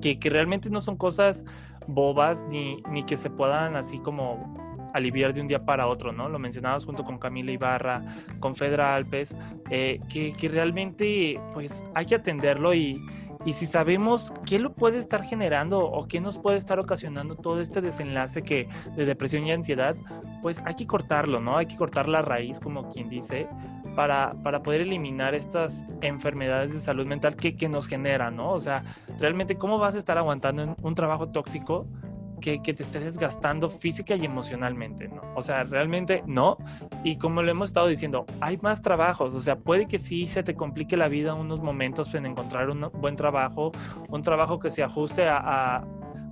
que, 0.00 0.18
que 0.18 0.30
realmente 0.30 0.70
no 0.70 0.80
son 0.80 0.96
cosas 0.96 1.44
bobas 1.88 2.46
ni, 2.48 2.80
ni 2.90 3.02
que 3.02 3.18
se 3.18 3.28
puedan 3.28 3.76
así 3.76 3.98
como 3.98 4.67
aliviar 4.94 5.34
de 5.34 5.40
un 5.40 5.48
día 5.48 5.64
para 5.64 5.86
otro, 5.86 6.12
¿no? 6.12 6.28
Lo 6.28 6.38
mencionabas 6.38 6.84
junto 6.84 7.04
con 7.04 7.18
Camila 7.18 7.52
Ibarra, 7.52 8.02
con 8.40 8.56
Fedra 8.56 8.94
Alpes, 8.94 9.34
eh, 9.70 10.00
que, 10.08 10.32
que, 10.32 10.48
realmente 10.48 11.40
pues 11.54 11.84
hay 11.94 12.06
que 12.06 12.14
atenderlo 12.14 12.74
y, 12.74 13.00
y 13.44 13.52
si 13.52 13.66
sabemos 13.66 14.34
qué 14.44 14.58
lo 14.58 14.72
puede 14.72 14.98
estar 14.98 15.22
generando 15.22 15.78
o 15.78 16.06
qué 16.06 16.20
nos 16.20 16.38
puede 16.38 16.58
estar 16.58 16.78
ocasionando 16.78 17.36
todo 17.36 17.60
este 17.60 17.80
desenlace 17.80 18.42
que, 18.42 18.68
de 18.96 19.06
depresión 19.06 19.46
y 19.46 19.52
ansiedad, 19.52 19.96
pues 20.42 20.60
hay 20.64 20.74
que 20.74 20.86
cortarlo, 20.86 21.40
¿no? 21.40 21.56
Hay 21.56 21.66
que 21.66 21.76
cortar 21.76 22.08
la 22.08 22.22
raíz, 22.22 22.60
como 22.60 22.92
quien 22.92 23.08
dice, 23.08 23.48
para, 23.94 24.34
para 24.42 24.62
poder 24.62 24.82
eliminar 24.82 25.34
estas 25.34 25.84
enfermedades 26.00 26.72
de 26.72 26.80
salud 26.80 27.06
mental 27.06 27.36
que, 27.36 27.56
que 27.56 27.68
nos 27.68 27.86
generan, 27.86 28.36
¿no? 28.36 28.52
O 28.52 28.60
sea, 28.60 28.84
realmente, 29.18 29.56
¿cómo 29.56 29.78
vas 29.78 29.94
a 29.94 29.98
estar 29.98 30.18
aguantando 30.18 30.76
un 30.82 30.94
trabajo 30.94 31.28
tóxico? 31.28 31.86
Que, 32.40 32.62
que, 32.62 32.74
te 32.74 32.82
esté 32.82 33.00
desgastando 33.00 33.70
física 33.70 34.16
y 34.16 34.24
emocionalmente, 34.24 35.08
¿no? 35.08 35.22
O 35.34 35.42
sea, 35.42 35.64
realmente 35.64 36.22
no. 36.26 36.56
Y 37.04 37.16
como 37.16 37.42
lo 37.42 37.50
hemos 37.50 37.68
estado 37.68 37.86
diciendo, 37.86 38.26
hay 38.40 38.56
más 38.58 38.82
trabajos, 38.82 39.34
o 39.34 39.40
sea, 39.40 39.56
puede 39.56 39.86
que 39.86 39.98
sí 39.98 40.26
se 40.26 40.42
te 40.42 40.54
complique 40.54 40.96
la 40.96 41.08
vida 41.08 41.34
unos 41.34 41.60
momentos 41.60 42.14
en 42.14 42.26
encontrar 42.26 42.70
un 42.70 42.90
buen 42.94 43.16
trabajo, 43.16 43.72
un 44.08 44.22
trabajo 44.22 44.58
que 44.58 44.70
se 44.70 44.82
ajuste 44.82 45.28
a, 45.28 45.38
a 45.38 45.84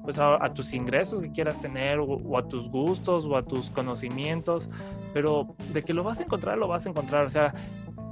pues 0.07 0.21
a, 0.21 0.42
a, 0.45 0.55
tus 0.55 0.73
ingresos 0.73 1.21
que 1.21 1.33
quieras 1.33 1.59
tener 1.59 1.99
o, 1.99 2.05
o, 2.05 2.38
a 2.38 2.47
tus 2.47 2.71
gustos 2.71 3.25
o 3.25 3.37
a 3.37 3.42
tus 3.42 3.71
conocimientos, 3.71 4.71
pero 5.12 5.57
de 5.73 5.83
que 5.83 5.92
lo 5.92 6.05
vas 6.05 6.21
a 6.21 6.23
encontrar, 6.23 6.57
lo 6.57 6.69
vas 6.69 6.87
a 6.87 6.90
encontrar. 6.90 7.27
O 7.27 7.31
sea, 7.31 7.53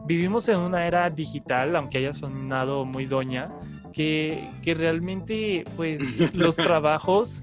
vivimos 0.04 0.48
en 0.48 0.58
una 0.58 0.86
era 0.86 1.08
digital, 1.10 1.76
aunque 1.76 1.98
haya 1.98 2.12
sonado 2.12 2.84
muy 2.84 3.06
doña, 3.06 3.50
que, 3.92 4.50
que 4.62 4.74
realmente 4.74 5.64
pues 5.76 6.34
los 6.34 6.56
trabajos 6.56 7.42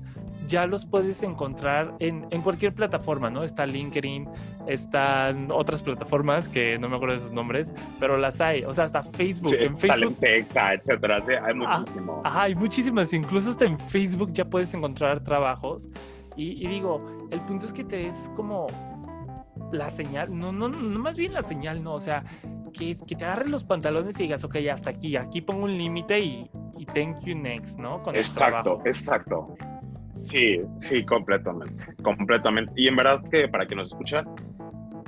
ya 0.52 0.68
los 0.68 0.86
puedes 0.86 1.24
encontrar 1.24 1.96
en, 2.00 2.28
en, 2.30 2.42
cualquier 2.42 2.76
plataforma, 2.76 3.30
¿no? 3.30 3.44
Está 3.44 3.66
LinkedIn, 3.66 4.28
están 4.68 5.50
otras 5.50 5.82
plataformas 5.82 6.50
que 6.50 6.78
no 6.78 6.90
me 6.90 6.98
acuerdo 6.98 7.16
de 7.16 7.22
sus 7.22 7.32
nombres, 7.32 7.68
pero 8.00 8.18
las 8.18 8.42
hay, 8.42 8.66
o 8.66 8.74
sea, 8.74 8.84
hasta 8.84 9.02
Facebook. 9.02 9.54
en 9.58 9.78
Facebook 9.78 10.18
etcétera, 10.22 11.22
sí, 11.22 11.34
hay 11.34 11.52
ah, 11.52 11.54
muchísimo. 11.54 12.22
Ajá, 12.26 12.44
hay 12.44 12.56
muchísimas, 12.56 13.14
incluso 13.14 13.50
hasta 13.50 13.66
en 13.66 13.80
Facebook 13.80 14.34
ya 14.34 14.46
puedes 14.46 14.74
encontrar 14.74 15.24
trabajos. 15.24 15.88
Y, 16.36 16.64
y 16.64 16.68
digo, 16.68 17.28
el 17.32 17.40
punto 17.42 17.66
es 17.66 17.74
que 17.74 17.84
te 17.84 18.08
es 18.08 18.30
como 18.36 18.68
la 19.72 19.90
señal, 19.90 20.38
no, 20.38 20.52
no, 20.52 20.68
no, 20.68 21.00
más 21.00 21.16
bien 21.16 21.34
la 21.34 21.42
señal, 21.42 21.82
no, 21.82 21.94
o 21.94 22.02
sea, 22.02 22.26
que, 22.74 22.98
que 22.98 23.16
te 23.16 23.24
agarres 23.24 23.50
los 23.50 23.64
pantalones 23.64 24.20
y 24.20 24.24
digas, 24.24 24.44
ok, 24.44 24.58
hasta 24.72 24.90
aquí, 24.90 25.16
aquí 25.16 25.42
pongo 25.42 25.64
un 25.64 25.78
límite 25.78 26.20
y, 26.20 26.50
y 26.78 26.86
thank 26.86 27.20
you 27.22 27.36
next, 27.36 27.78
¿no? 27.78 28.02
Con 28.04 28.16
exacto, 28.16 28.82
exacto. 28.86 29.56
Sí, 30.22 30.62
sí, 30.78 31.04
completamente, 31.04 31.84
completamente. 32.04 32.72
Y 32.76 32.88
en 32.88 32.96
verdad 32.96 33.22
que 33.30 33.48
para 33.48 33.66
que 33.66 33.76
nos 33.76 33.88
escuchan, 33.88 34.26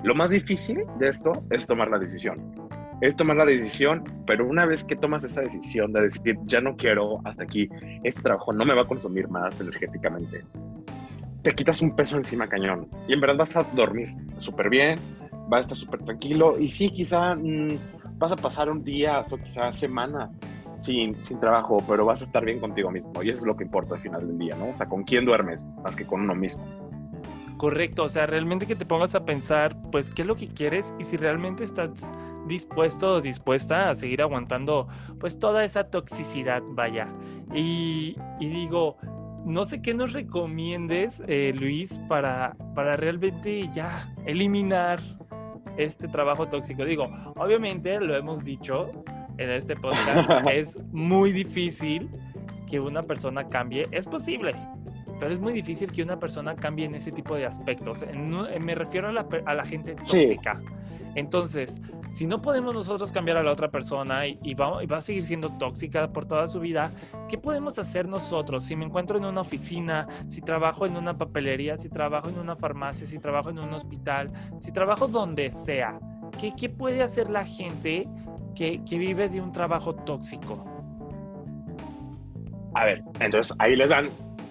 lo 0.03 0.15
más 0.15 0.31
difícil 0.31 0.83
de 0.99 1.07
esto 1.07 1.31
es 1.51 1.67
tomar 1.67 1.89
la 1.89 1.99
decisión. 1.99 2.41
Es 2.99 3.15
tomar 3.15 3.37
la 3.37 3.45
decisión, 3.45 4.03
pero 4.25 4.47
una 4.47 4.65
vez 4.65 4.83
que 4.83 4.95
tomas 4.95 5.23
esa 5.23 5.41
decisión 5.41 5.93
de 5.93 6.01
decir, 6.01 6.37
ya 6.45 6.61
no 6.61 6.75
quiero 6.75 7.21
hasta 7.25 7.43
aquí, 7.43 7.69
este 8.03 8.21
trabajo 8.23 8.53
no 8.53 8.65
me 8.65 8.73
va 8.73 8.81
a 8.81 8.85
consumir 8.85 9.27
más 9.29 9.59
energéticamente, 9.59 10.43
te 11.43 11.53
quitas 11.53 11.81
un 11.81 11.95
peso 11.95 12.17
encima 12.17 12.47
cañón. 12.47 12.87
Y 13.07 13.13
en 13.13 13.21
verdad 13.21 13.37
vas 13.37 13.55
a 13.55 13.63
dormir 13.63 14.15
súper 14.39 14.69
bien, 14.69 14.99
vas 15.47 15.59
a 15.59 15.61
estar 15.61 15.77
súper 15.77 16.01
tranquilo. 16.03 16.57
Y 16.59 16.69
sí, 16.69 16.89
quizá 16.89 17.35
mm, 17.35 17.77
vas 18.17 18.31
a 18.31 18.35
pasar 18.35 18.69
un 18.69 18.83
día 18.83 19.21
o 19.21 19.37
quizás 19.37 19.77
semanas 19.77 20.39
sin, 20.77 21.15
trabajo, 21.39 21.83
pero 21.87 22.05
vas 22.05 22.21
a 22.21 22.25
estar 22.25 22.43
bien 22.43 22.59
contigo 22.59 22.91
mismo. 22.91 23.11
Y 23.23 23.29
eso 23.29 23.41
es 23.41 23.45
lo 23.45 23.55
que 23.55 23.63
importa 23.63 23.95
al 23.95 24.01
final 24.01 24.27
del 24.27 24.37
día, 24.37 24.55
¿no? 24.55 24.69
O 24.69 24.77
sea, 24.77 24.87
con 24.87 25.03
quién 25.03 25.25
duermes 25.25 25.67
más 25.83 25.95
que 25.95 26.05
con 26.05 26.21
uno 26.21 26.35
mismo. 26.35 26.63
Correcto, 27.57 28.03
o 28.03 28.09
sea, 28.09 28.25
realmente 28.25 28.67
que 28.67 28.75
te 28.75 28.85
pongas 28.85 29.15
a 29.15 29.25
pensar, 29.25 29.77
pues, 29.91 30.09
qué 30.09 30.23
es 30.23 30.27
lo 30.27 30.35
que 30.35 30.47
quieres 30.47 30.93
y 30.99 31.05
si 31.05 31.15
realmente 31.17 31.63
estás 31.63 32.13
dispuesto 32.45 33.13
o 33.13 33.21
dispuesta 33.21 33.89
a 33.89 33.95
seguir 33.95 34.21
aguantando, 34.21 34.87
pues, 35.19 35.39
toda 35.39 35.63
esa 35.63 35.85
toxicidad, 35.85 36.61
vaya. 36.73 37.07
Y, 37.53 38.17
y 38.39 38.47
digo, 38.47 38.97
no 39.45 39.65
sé 39.65 39.81
qué 39.81 39.93
nos 39.93 40.13
recomiendes, 40.13 41.21
eh, 41.27 41.53
Luis, 41.55 41.99
para, 42.07 42.55
para 42.75 42.95
realmente 42.95 43.69
ya 43.73 44.13
eliminar 44.25 44.99
este 45.77 46.07
trabajo 46.07 46.47
tóxico. 46.47 46.85
Digo, 46.85 47.09
obviamente 47.35 47.99
lo 47.99 48.15
hemos 48.15 48.43
dicho, 48.43 48.91
en 49.43 49.51
este 49.51 49.75
podcast, 49.75 50.29
es 50.51 50.77
muy 50.91 51.31
difícil 51.31 52.09
que 52.69 52.79
una 52.79 53.03
persona 53.03 53.47
cambie. 53.49 53.87
Es 53.91 54.05
posible, 54.05 54.55
pero 55.19 55.33
es 55.33 55.39
muy 55.39 55.53
difícil 55.53 55.91
que 55.91 56.03
una 56.03 56.19
persona 56.19 56.55
cambie 56.55 56.85
en 56.85 56.95
ese 56.95 57.11
tipo 57.11 57.35
de 57.35 57.45
aspectos. 57.45 58.03
me 58.61 58.75
refiero 58.75 59.09
a 59.09 59.11
la, 59.11 59.27
a 59.45 59.53
la 59.53 59.65
gente 59.65 59.95
tóxica. 59.95 60.59
Entonces, 61.15 61.79
si 62.13 62.27
no 62.27 62.41
podemos 62.41 62.75
nosotros 62.75 63.11
cambiar 63.11 63.37
a 63.37 63.43
la 63.43 63.51
otra 63.51 63.69
persona 63.69 64.27
y, 64.27 64.53
va, 64.53 64.83
y, 64.83 64.85
va, 64.85 64.97
a 64.97 65.01
seguir 65.01 65.25
siendo 65.25 65.49
tóxica 65.57 66.11
por 66.11 66.25
toda 66.25 66.47
su 66.47 66.59
vida, 66.59 66.91
¿qué 67.27 67.37
podemos 67.37 67.79
hacer 67.79 68.07
nosotros? 68.07 68.63
Si 68.65 68.75
me 68.75 68.85
encuentro 68.85 69.17
en 69.17 69.25
una 69.25 69.41
oficina, 69.41 70.07
si 70.27 70.41
trabajo 70.41 70.85
en 70.85 70.95
una 70.95 71.17
papelería, 71.17 71.77
si 71.77 71.89
trabajo 71.89 72.29
en 72.29 72.37
una 72.37 72.55
farmacia, 72.55 73.07
si 73.07 73.19
trabajo 73.19 73.49
en 73.49 73.59
un 73.59 73.73
hospital, 73.73 74.31
si 74.59 74.71
trabajo 74.71 75.07
donde 75.07 75.49
sea, 75.51 75.99
¿qué, 76.39 76.53
qué 76.55 76.69
puede 76.69 77.01
hacer 77.01 77.29
la 77.29 77.45
gente 77.45 78.07
que, 78.55 78.79
vive 78.89 79.29
de 79.29 79.41
un 79.41 79.51
trabajo 79.51 79.93
tóxico? 79.93 80.63
A 82.75 82.85
ver, 82.85 83.03
entonces 83.19 83.55
ahí 83.59 83.75
les 83.75 83.89
dan 83.89 84.09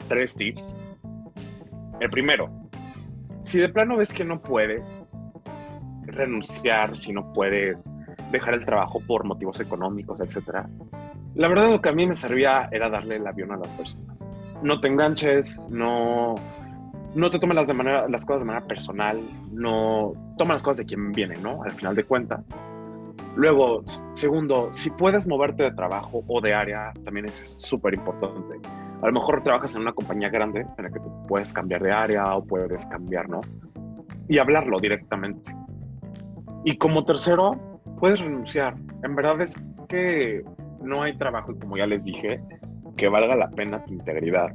tres 0.08 0.34
tips. 0.34 0.76
El 2.00 2.10
primero, 2.10 2.50
si 3.44 3.58
de 3.58 3.68
plano 3.68 3.96
ves 3.96 4.12
que 4.12 4.24
no 4.24 4.40
puedes 4.40 5.04
renunciar, 6.04 6.96
si 6.96 7.12
no 7.12 7.32
puedes 7.32 7.90
dejar 8.30 8.54
el 8.54 8.64
trabajo 8.64 9.00
por 9.06 9.24
motivos 9.24 9.60
económicos, 9.60 10.20
etc. 10.20 10.66
La 11.34 11.48
verdad 11.48 11.70
lo 11.70 11.80
que 11.80 11.88
a 11.88 11.92
mí 11.92 12.06
me 12.06 12.14
servía 12.14 12.68
era 12.70 12.90
darle 12.90 13.16
el 13.16 13.26
avión 13.26 13.52
a 13.52 13.56
las 13.56 13.72
personas. 13.72 14.26
No 14.62 14.80
te 14.80 14.88
enganches, 14.88 15.60
no, 15.68 16.34
no 17.14 17.30
te 17.30 17.38
tomes 17.38 17.56
las, 17.56 17.68
de 17.68 17.74
manera, 17.74 18.08
las 18.08 18.24
cosas 18.24 18.42
de 18.42 18.46
manera 18.46 18.66
personal, 18.66 19.20
no 19.52 20.12
toma 20.38 20.54
las 20.54 20.62
cosas 20.62 20.78
de 20.78 20.86
quien 20.86 21.12
viene, 21.12 21.36
¿no? 21.36 21.62
Al 21.62 21.72
final 21.72 21.94
de 21.94 22.04
cuentas. 22.04 22.44
Luego, 23.34 23.82
segundo, 24.14 24.68
si 24.72 24.90
puedes 24.90 25.26
moverte 25.26 25.64
de 25.64 25.72
trabajo 25.72 26.22
o 26.26 26.40
de 26.40 26.52
área, 26.52 26.92
también 27.04 27.26
es 27.26 27.54
súper 27.58 27.94
importante. 27.94 28.60
A 29.00 29.06
lo 29.06 29.12
mejor 29.12 29.42
trabajas 29.42 29.74
en 29.74 29.82
una 29.82 29.92
compañía 29.92 30.28
grande 30.28 30.66
en 30.76 30.84
la 30.84 30.90
que 30.90 31.00
puedes 31.26 31.52
cambiar 31.52 31.82
de 31.82 31.90
área 31.90 32.34
o 32.34 32.44
puedes 32.44 32.86
cambiar, 32.86 33.28
¿no? 33.28 33.40
Y 34.28 34.38
hablarlo 34.38 34.78
directamente. 34.78 35.54
Y 36.64 36.76
como 36.76 37.04
tercero, 37.04 37.80
puedes 37.98 38.20
renunciar. 38.20 38.76
En 39.02 39.16
verdad 39.16 39.40
es 39.40 39.56
que 39.88 40.44
no 40.82 41.02
hay 41.02 41.16
trabajo, 41.16 41.52
y 41.52 41.58
como 41.58 41.76
ya 41.76 41.86
les 41.86 42.04
dije, 42.04 42.40
que 42.96 43.08
valga 43.08 43.34
la 43.34 43.50
pena 43.50 43.84
tu 43.84 43.94
integridad. 43.94 44.52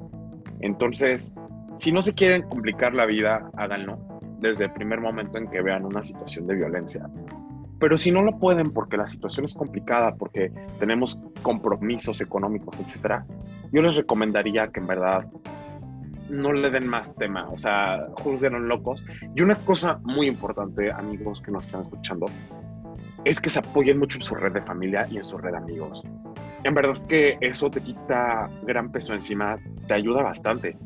Entonces, 0.62 1.34
si 1.76 1.92
no 1.92 2.02
se 2.02 2.14
quieren 2.14 2.44
complicar 2.44 2.94
la 2.94 3.06
vida, 3.06 3.50
háganlo 3.58 3.98
desde 4.40 4.66
el 4.66 4.72
primer 4.72 5.02
momento 5.02 5.38
en 5.38 5.48
que 5.48 5.62
vean 5.62 5.86
una 5.86 6.04
situación 6.04 6.48
de 6.48 6.56
violencia. 6.56 7.10
Pero 7.80 7.98
si 7.98 8.12
no 8.12 8.24
lo 8.24 8.40
pueden 8.40 8.72
porque 8.72 8.98
la 8.98 9.08
situación 9.08 9.46
es 9.46 9.54
complicada, 9.54 10.16
porque 10.16 10.52
tenemos 10.80 11.20
compromisos 11.44 12.22
económicos, 12.22 12.76
etcétera, 12.80 13.26
yo 13.72 13.82
les 13.82 13.96
recomendaría 13.96 14.68
que 14.70 14.80
en 14.80 14.88
verdad 14.88 15.28
no 16.30 16.54
le 16.54 16.70
den 16.70 16.88
más 16.88 17.16
tema, 17.16 17.48
o 17.50 17.58
sea, 17.58 18.08
juzguen 18.24 18.68
locos. 18.68 19.06
Y 19.36 19.42
una 19.42 19.56
cosa 19.56 20.00
muy 20.04 20.28
importante, 20.28 20.92
amigos 20.92 21.42
que 21.42 21.52
nos 21.52 21.66
están 21.66 21.82
escuchando, 21.82 22.26
es 23.24 23.40
que 23.40 23.50
se 23.50 23.60
apoyen 23.60 24.00
mucho 24.00 24.18
en 24.18 24.24
su 24.24 24.36
red 24.36 24.54
de 24.54 24.62
familia 24.62 25.08
y 25.10 25.18
en 25.18 25.24
su 25.24 25.38
red 25.38 25.52
de 25.52 25.58
amigos. 25.58 26.04
En 26.64 26.74
verdad 26.74 26.98
que 27.08 27.38
eso 27.42 27.70
te 27.70 27.82
quita 27.82 28.50
gran 28.64 28.92
peso 28.92 29.14
encima, 29.14 29.58
te 29.88 29.94
ayuda 29.94 30.24
bastante 30.24 30.78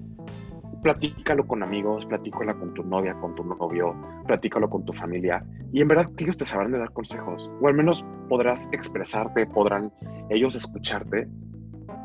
platícalo 0.83 1.45
con 1.45 1.63
amigos, 1.63 2.05
platícalo 2.05 2.57
con 2.59 2.73
tu 2.73 2.83
novia, 2.83 3.13
con 3.15 3.35
tu 3.35 3.43
novio, 3.43 3.95
platícalo 4.25 4.69
con 4.69 4.85
tu 4.85 4.93
familia 4.93 5.43
y 5.71 5.81
en 5.81 5.87
verdad 5.87 6.09
ellos 6.17 6.37
te 6.37 6.45
sabrán 6.45 6.71
de 6.71 6.79
dar 6.79 6.91
consejos 6.91 7.51
o 7.61 7.67
al 7.67 7.73
menos 7.73 8.05
podrás 8.29 8.67
expresarte, 8.71 9.45
podrán 9.45 9.91
ellos 10.29 10.55
escucharte 10.55 11.27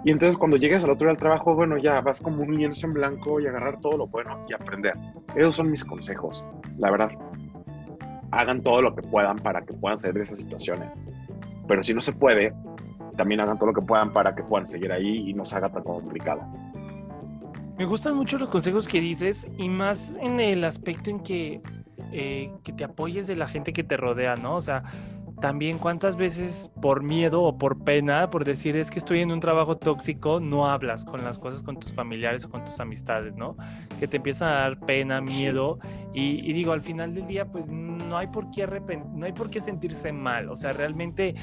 y 0.06 0.12
entonces 0.12 0.38
cuando 0.38 0.56
llegues 0.56 0.84
al 0.84 0.90
otro 0.90 1.06
día 1.06 1.10
al 1.10 1.16
trabajo, 1.16 1.54
bueno, 1.54 1.78
ya 1.78 2.00
vas 2.00 2.20
como 2.20 2.42
un 2.42 2.54
lienzo 2.54 2.86
en 2.86 2.94
blanco 2.94 3.40
y 3.40 3.46
agarrar 3.48 3.80
todo 3.80 3.96
lo 3.96 4.06
bueno 4.06 4.46
y 4.48 4.54
aprender. 4.54 4.94
Esos 5.34 5.56
son 5.56 5.68
mis 5.68 5.84
consejos, 5.84 6.44
la 6.78 6.92
verdad. 6.92 7.10
Hagan 8.30 8.62
todo 8.62 8.82
lo 8.82 8.94
que 8.94 9.02
puedan 9.02 9.36
para 9.36 9.62
que 9.62 9.72
puedan 9.72 9.98
salir 9.98 10.18
de 10.18 10.22
esas 10.22 10.38
situaciones. 10.38 10.88
Pero 11.66 11.82
si 11.82 11.92
no 11.92 12.00
se 12.00 12.12
puede, 12.12 12.54
también 13.16 13.40
hagan 13.40 13.58
todo 13.58 13.70
lo 13.70 13.74
que 13.74 13.84
puedan 13.84 14.12
para 14.12 14.32
que 14.34 14.44
puedan 14.44 14.68
seguir 14.68 14.92
ahí 14.92 15.28
y 15.28 15.34
no 15.34 15.44
se 15.44 15.56
haga 15.56 15.70
tan 15.70 15.82
complicado. 15.82 16.42
Me 17.78 17.84
gustan 17.84 18.16
mucho 18.16 18.38
los 18.38 18.48
consejos 18.48 18.88
que 18.88 19.00
dices 19.00 19.46
y 19.58 19.68
más 19.68 20.16
en 20.20 20.40
el 20.40 20.64
aspecto 20.64 21.10
en 21.10 21.20
que, 21.20 21.60
eh, 22.10 22.50
que 22.64 22.72
te 22.72 22.84
apoyes 22.84 23.26
de 23.26 23.36
la 23.36 23.46
gente 23.46 23.74
que 23.74 23.84
te 23.84 23.98
rodea, 23.98 24.34
¿no? 24.34 24.56
O 24.56 24.60
sea, 24.62 24.82
también 25.42 25.76
cuántas 25.76 26.16
veces 26.16 26.70
por 26.80 27.02
miedo 27.02 27.42
o 27.42 27.58
por 27.58 27.84
pena, 27.84 28.30
por 28.30 28.46
decir 28.46 28.76
es 28.76 28.90
que 28.90 28.98
estoy 28.98 29.20
en 29.20 29.30
un 29.30 29.40
trabajo 29.40 29.76
tóxico, 29.76 30.40
no 30.40 30.66
hablas 30.66 31.04
con 31.04 31.22
las 31.22 31.38
cosas 31.38 31.62
con 31.62 31.78
tus 31.78 31.92
familiares 31.92 32.46
o 32.46 32.50
con 32.50 32.64
tus 32.64 32.80
amistades, 32.80 33.34
¿no? 33.36 33.56
Que 34.00 34.08
te 34.08 34.16
empiezan 34.16 34.48
a 34.48 34.60
dar 34.60 34.80
pena, 34.80 35.20
miedo 35.20 35.78
y, 36.14 36.48
y 36.48 36.52
digo, 36.54 36.72
al 36.72 36.80
final 36.80 37.14
del 37.14 37.26
día, 37.26 37.44
pues 37.44 37.66
no 37.68 38.16
hay 38.16 38.28
por 38.28 38.50
qué 38.50 38.66
no 39.12 39.26
hay 39.26 39.32
por 39.32 39.50
qué 39.50 39.60
sentirse 39.60 40.12
mal, 40.12 40.48
o 40.48 40.56
sea, 40.56 40.72
realmente 40.72 41.34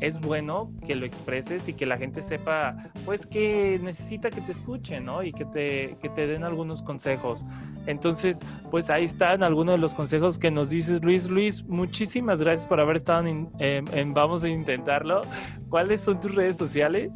es 0.00 0.20
bueno 0.20 0.72
que 0.86 0.94
lo 0.94 1.06
expreses 1.06 1.68
y 1.68 1.74
que 1.74 1.86
la 1.86 1.98
gente 1.98 2.22
sepa, 2.22 2.76
pues, 3.04 3.26
que 3.26 3.78
necesita 3.82 4.30
que 4.30 4.40
te 4.40 4.52
escuchen, 4.52 5.04
¿no? 5.04 5.22
Y 5.22 5.32
que 5.32 5.44
te, 5.44 5.96
que 6.00 6.08
te 6.08 6.26
den 6.26 6.44
algunos 6.44 6.82
consejos. 6.82 7.44
Entonces, 7.86 8.40
pues 8.70 8.90
ahí 8.90 9.04
están 9.04 9.42
algunos 9.42 9.74
de 9.74 9.80
los 9.80 9.94
consejos 9.94 10.38
que 10.38 10.50
nos 10.50 10.70
dices, 10.70 11.02
Luis. 11.02 11.28
Luis, 11.28 11.64
muchísimas 11.64 12.40
gracias 12.40 12.66
por 12.66 12.80
haber 12.80 12.96
estado 12.96 13.26
en, 13.26 14.14
Vamos 14.14 14.44
a 14.44 14.48
Intentarlo. 14.48 15.22
¿Cuáles 15.68 16.00
son 16.00 16.20
tus 16.20 16.34
redes 16.34 16.56
sociales? 16.56 17.12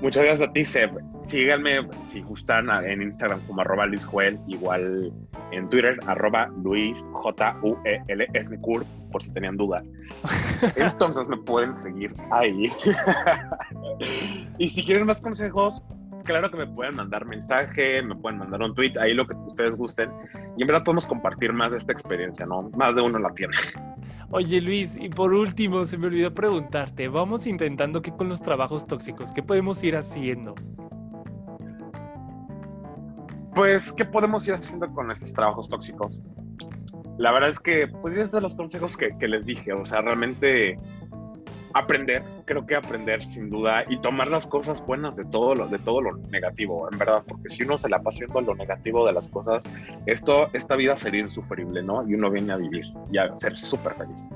Muchas 0.00 0.24
gracias 0.24 0.48
a 0.48 0.52
ti, 0.52 0.64
Seb. 0.64 0.90
Síganme 1.20 1.88
si 2.02 2.20
gustan 2.20 2.68
en 2.84 3.00
Instagram 3.00 3.40
como 3.46 3.62
arroba 3.62 3.86
Luis 3.86 4.04
Joel, 4.04 4.38
igual 4.46 5.12
en 5.50 5.68
Twitter, 5.70 5.98
arroba 6.06 6.50
Luis 6.62 7.04
J 7.12 7.56
U 7.62 7.76
L 8.08 8.26
S 8.34 8.50
por 9.14 9.22
si 9.22 9.32
tenían 9.32 9.56
duda. 9.56 9.80
Entonces 10.76 11.28
me 11.28 11.36
pueden 11.36 11.78
seguir 11.78 12.12
ahí. 12.32 12.66
y 14.58 14.68
si 14.68 14.84
quieren 14.84 15.06
más 15.06 15.22
consejos, 15.22 15.80
claro 16.24 16.50
que 16.50 16.56
me 16.56 16.66
pueden 16.66 16.96
mandar 16.96 17.24
mensaje, 17.24 18.02
me 18.02 18.16
pueden 18.16 18.40
mandar 18.40 18.60
un 18.60 18.74
tweet, 18.74 18.94
ahí 19.00 19.14
lo 19.14 19.24
que 19.24 19.34
ustedes 19.34 19.76
gusten. 19.76 20.10
Y 20.56 20.62
en 20.62 20.66
verdad 20.66 20.82
podemos 20.82 21.06
compartir 21.06 21.52
más 21.52 21.70
de 21.70 21.78
esta 21.78 21.92
experiencia, 21.92 22.44
¿no? 22.44 22.70
Más 22.70 22.96
de 22.96 23.02
uno 23.02 23.20
la 23.20 23.32
tiene. 23.34 23.54
Oye 24.32 24.60
Luis, 24.60 24.96
y 25.00 25.08
por 25.10 25.32
último 25.32 25.86
se 25.86 25.96
me 25.96 26.08
olvidó 26.08 26.34
preguntarte, 26.34 27.06
vamos 27.06 27.46
intentando 27.46 28.02
qué 28.02 28.10
con 28.10 28.28
los 28.28 28.42
trabajos 28.42 28.84
tóxicos, 28.84 29.30
qué 29.30 29.44
podemos 29.44 29.80
ir 29.84 29.96
haciendo. 29.96 30.56
Pues, 33.54 33.92
¿qué 33.92 34.04
podemos 34.04 34.48
ir 34.48 34.54
haciendo 34.54 34.92
con 34.92 35.12
estos 35.12 35.32
trabajos 35.32 35.68
tóxicos? 35.68 36.20
La 37.18 37.32
verdad 37.32 37.50
es 37.50 37.60
que, 37.60 37.86
pues, 38.02 38.16
es 38.16 38.32
de 38.32 38.40
los 38.40 38.54
consejos 38.54 38.96
que, 38.96 39.16
que 39.18 39.28
les 39.28 39.46
dije, 39.46 39.72
o 39.72 39.84
sea, 39.84 40.00
realmente 40.00 40.78
aprender, 41.74 42.22
creo 42.44 42.66
que 42.66 42.76
aprender 42.76 43.24
sin 43.24 43.50
duda 43.50 43.84
y 43.88 43.98
tomar 43.98 44.28
las 44.28 44.46
cosas 44.46 44.84
buenas 44.86 45.16
de 45.16 45.24
todo 45.24 45.54
lo, 45.54 45.66
de 45.66 45.78
todo 45.80 46.00
lo 46.00 46.16
negativo, 46.28 46.88
en 46.90 46.98
verdad, 46.98 47.22
porque 47.26 47.48
si 47.48 47.64
uno 47.64 47.76
se 47.76 47.88
la 47.88 47.98
pasa 47.98 48.24
haciendo 48.24 48.40
lo 48.40 48.54
negativo 48.54 49.04
de 49.06 49.12
las 49.12 49.28
cosas, 49.28 49.64
esto, 50.06 50.48
esta 50.52 50.76
vida 50.76 50.96
sería 50.96 51.20
insufrible, 51.20 51.82
¿no? 51.82 52.08
Y 52.08 52.14
uno 52.14 52.30
viene 52.30 52.52
a 52.52 52.56
vivir 52.56 52.84
y 53.12 53.18
a 53.18 53.34
ser 53.34 53.58
súper 53.58 53.94
feliz. 53.94 54.30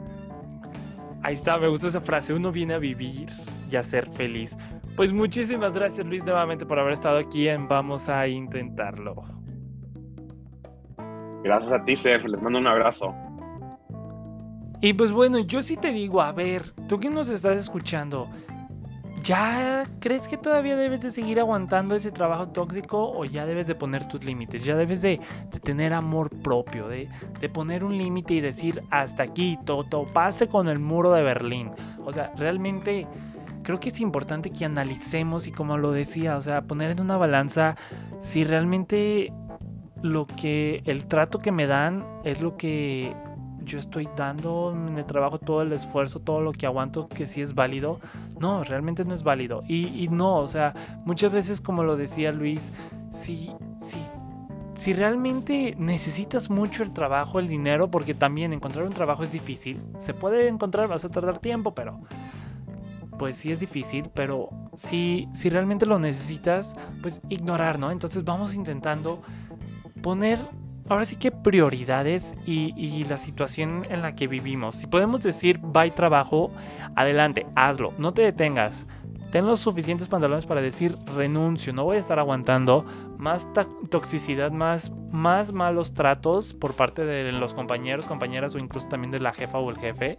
Ahí 1.22 1.34
está, 1.34 1.58
me 1.58 1.68
gusta 1.68 1.86
esa 1.86 2.00
frase, 2.00 2.34
uno 2.34 2.50
viene 2.50 2.74
a 2.74 2.78
vivir 2.78 3.28
y 3.70 3.76
a 3.76 3.82
ser 3.84 4.08
feliz. 4.10 4.56
Pues 4.96 5.12
muchísimas 5.12 5.72
gracias 5.72 6.04
Luis 6.04 6.24
nuevamente 6.24 6.66
por 6.66 6.80
haber 6.80 6.94
estado 6.94 7.18
aquí 7.18 7.48
en 7.48 7.68
Vamos 7.68 8.08
a 8.08 8.26
Intentarlo. 8.26 9.24
Gracias 11.42 11.72
a 11.72 11.84
ti, 11.84 11.94
Sef, 11.96 12.24
les 12.24 12.42
mando 12.42 12.58
un 12.58 12.66
abrazo. 12.66 13.14
Y 14.80 14.92
pues 14.92 15.12
bueno, 15.12 15.38
yo 15.40 15.62
sí 15.62 15.76
te 15.76 15.92
digo, 15.92 16.20
a 16.20 16.32
ver, 16.32 16.72
tú 16.86 17.00
que 17.00 17.10
nos 17.10 17.28
estás 17.28 17.58
escuchando, 17.58 18.28
¿ya 19.24 19.84
crees 19.98 20.28
que 20.28 20.36
todavía 20.36 20.76
debes 20.76 21.00
de 21.00 21.10
seguir 21.10 21.40
aguantando 21.40 21.96
ese 21.96 22.12
trabajo 22.12 22.48
tóxico 22.48 23.10
o 23.10 23.24
ya 23.24 23.44
debes 23.44 23.66
de 23.66 23.74
poner 23.74 24.06
tus 24.06 24.24
límites? 24.24 24.64
Ya 24.64 24.76
debes 24.76 25.02
de, 25.02 25.20
tener 25.64 25.92
amor 25.92 26.30
propio, 26.42 26.86
de, 26.88 27.08
poner 27.52 27.82
un 27.82 27.98
límite 27.98 28.34
y 28.34 28.40
decir, 28.40 28.82
hasta 28.90 29.24
aquí, 29.24 29.58
todo, 29.64 30.04
pase 30.04 30.46
con 30.46 30.68
el 30.68 30.78
muro 30.78 31.12
de 31.12 31.22
Berlín. 31.22 31.72
O 32.04 32.12
sea, 32.12 32.32
realmente 32.36 33.08
creo 33.64 33.80
que 33.80 33.88
es 33.88 34.00
importante 34.00 34.50
que 34.50 34.64
analicemos 34.64 35.48
y 35.48 35.52
como 35.52 35.76
lo 35.76 35.90
decía, 35.90 36.36
o 36.36 36.42
sea, 36.42 36.62
poner 36.62 36.92
en 36.92 37.00
una 37.00 37.16
balanza 37.16 37.74
si 38.20 38.44
realmente 38.44 39.32
lo 40.02 40.26
que 40.26 40.82
el 40.84 41.06
trato 41.06 41.38
que 41.40 41.52
me 41.52 41.66
dan 41.66 42.04
es 42.24 42.40
lo 42.40 42.56
que 42.56 43.14
yo 43.68 43.78
estoy 43.78 44.08
dando 44.16 44.72
en 44.74 44.98
el 44.98 45.04
trabajo 45.04 45.38
todo 45.38 45.62
el 45.62 45.72
esfuerzo, 45.72 46.20
todo 46.20 46.40
lo 46.40 46.52
que 46.52 46.66
aguanto, 46.66 47.08
que 47.08 47.26
sí 47.26 47.42
es 47.42 47.54
válido. 47.54 48.00
No, 48.40 48.64
realmente 48.64 49.04
no 49.04 49.14
es 49.14 49.22
válido. 49.22 49.62
Y, 49.68 50.08
no, 50.08 50.38
o 50.38 50.48
sea, 50.48 50.74
muchas 51.04 51.30
veces 51.30 51.60
como 51.60 51.84
lo 51.84 51.96
decía 51.96 52.32
Luis, 52.32 52.72
si, 53.12 53.50
si, 53.80 53.98
si 54.74 54.92
realmente 54.92 55.76
necesitas 55.78 56.50
mucho 56.50 56.82
el 56.82 56.92
trabajo, 56.92 57.38
el 57.38 57.48
dinero, 57.48 57.90
porque 57.90 58.14
también 58.14 58.52
encontrar 58.52 58.86
un 58.86 58.92
trabajo 58.92 59.22
es 59.22 59.32
difícil, 59.32 59.82
se 59.98 60.14
puede 60.14 60.48
encontrar, 60.48 60.88
vas 60.88 61.04
a 61.04 61.10
tardar 61.10 61.38
tiempo, 61.38 61.74
pero 61.74 62.00
pues 63.18 63.36
sí 63.36 63.50
es 63.50 63.60
difícil, 63.60 64.08
pero 64.14 64.48
si, 64.76 65.28
si 65.34 65.50
realmente 65.50 65.84
lo 65.84 65.98
necesitas, 65.98 66.76
pues 67.02 67.20
ignorar, 67.28 67.78
¿no? 67.78 67.90
Entonces 67.90 68.24
vamos 68.24 68.54
intentando 68.54 69.20
poner 70.02 70.38
ahora 70.88 71.04
sí 71.04 71.16
que 71.16 71.30
prioridades 71.30 72.36
y, 72.46 73.04
la 73.04 73.18
situación 73.18 73.82
en 73.90 74.02
la 74.02 74.14
que 74.14 74.26
vivimos. 74.26 74.76
Si 74.76 74.86
podemos 74.86 75.22
decir 75.22 75.58
bye 75.58 75.90
trabajo, 75.90 76.50
adelante, 76.96 77.46
hazlo, 77.54 77.92
no 77.98 78.12
te 78.12 78.22
detengas. 78.22 78.86
Ten 79.30 79.46
los 79.46 79.60
suficientes 79.60 80.08
pantalones 80.08 80.46
para 80.46 80.62
decir 80.62 80.96
renuncio, 81.14 81.74
no 81.74 81.84
voy 81.84 81.98
a 81.98 82.00
estar 82.00 82.18
aguantando 82.18 82.86
más 83.18 83.46
toxicidad, 83.90 84.52
más, 84.52 84.90
más 85.10 85.52
malos 85.52 85.92
tratos 85.92 86.54
por 86.54 86.72
parte 86.74 87.04
de 87.04 87.30
los 87.32 87.52
compañeros, 87.52 88.06
compañeras 88.06 88.54
o 88.54 88.58
incluso 88.58 88.88
también 88.88 89.10
de 89.10 89.18
la 89.18 89.34
jefa 89.34 89.58
o 89.58 89.68
el 89.70 89.76
jefe. 89.76 90.18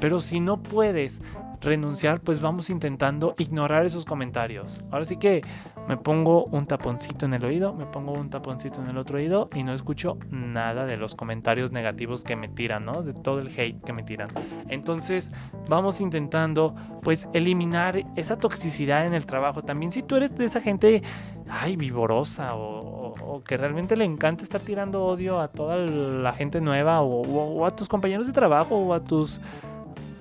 Pero 0.00 0.20
si 0.20 0.40
no 0.40 0.60
puedes 0.60 1.22
renunciar, 1.60 2.20
pues 2.20 2.40
vamos 2.40 2.70
intentando 2.70 3.34
ignorar 3.38 3.84
esos 3.84 4.04
comentarios. 4.04 4.82
Ahora 4.90 5.04
sí 5.04 5.16
que 5.16 5.42
me 5.90 5.96
pongo 5.96 6.44
un 6.44 6.66
taponcito 6.66 7.26
en 7.26 7.34
el 7.34 7.44
oído, 7.44 7.74
me 7.74 7.84
pongo 7.84 8.12
un 8.12 8.30
taponcito 8.30 8.80
en 8.80 8.90
el 8.90 8.96
otro 8.96 9.16
oído 9.16 9.50
y 9.52 9.64
no 9.64 9.72
escucho 9.72 10.18
nada 10.30 10.86
de 10.86 10.96
los 10.96 11.16
comentarios 11.16 11.72
negativos 11.72 12.22
que 12.22 12.36
me 12.36 12.46
tiran, 12.46 12.84
¿no? 12.84 13.02
De 13.02 13.12
todo 13.12 13.40
el 13.40 13.48
hate 13.48 13.82
que 13.82 13.92
me 13.92 14.04
tiran. 14.04 14.28
Entonces, 14.68 15.32
vamos 15.68 16.00
intentando 16.00 16.76
pues 17.02 17.26
eliminar 17.32 18.04
esa 18.14 18.36
toxicidad 18.36 19.04
en 19.04 19.14
el 19.14 19.26
trabajo. 19.26 19.62
También 19.62 19.90
si 19.90 20.04
tú 20.04 20.14
eres 20.14 20.36
de 20.36 20.44
esa 20.44 20.60
gente, 20.60 21.02
ay, 21.48 21.74
vivorosa 21.74 22.54
o, 22.54 23.42
que 23.44 23.56
realmente 23.56 23.96
le 23.96 24.04
encanta 24.04 24.44
estar 24.44 24.60
tirando 24.60 25.04
odio 25.04 25.40
a 25.40 25.48
toda 25.48 25.76
la 25.76 26.32
gente 26.32 26.60
nueva 26.60 27.00
o 27.02 27.66
a 27.66 27.74
tus 27.74 27.88
compañeros 27.88 28.28
de 28.28 28.32
trabajo 28.32 28.76
o 28.76 28.94
a 28.94 29.02
tus 29.02 29.40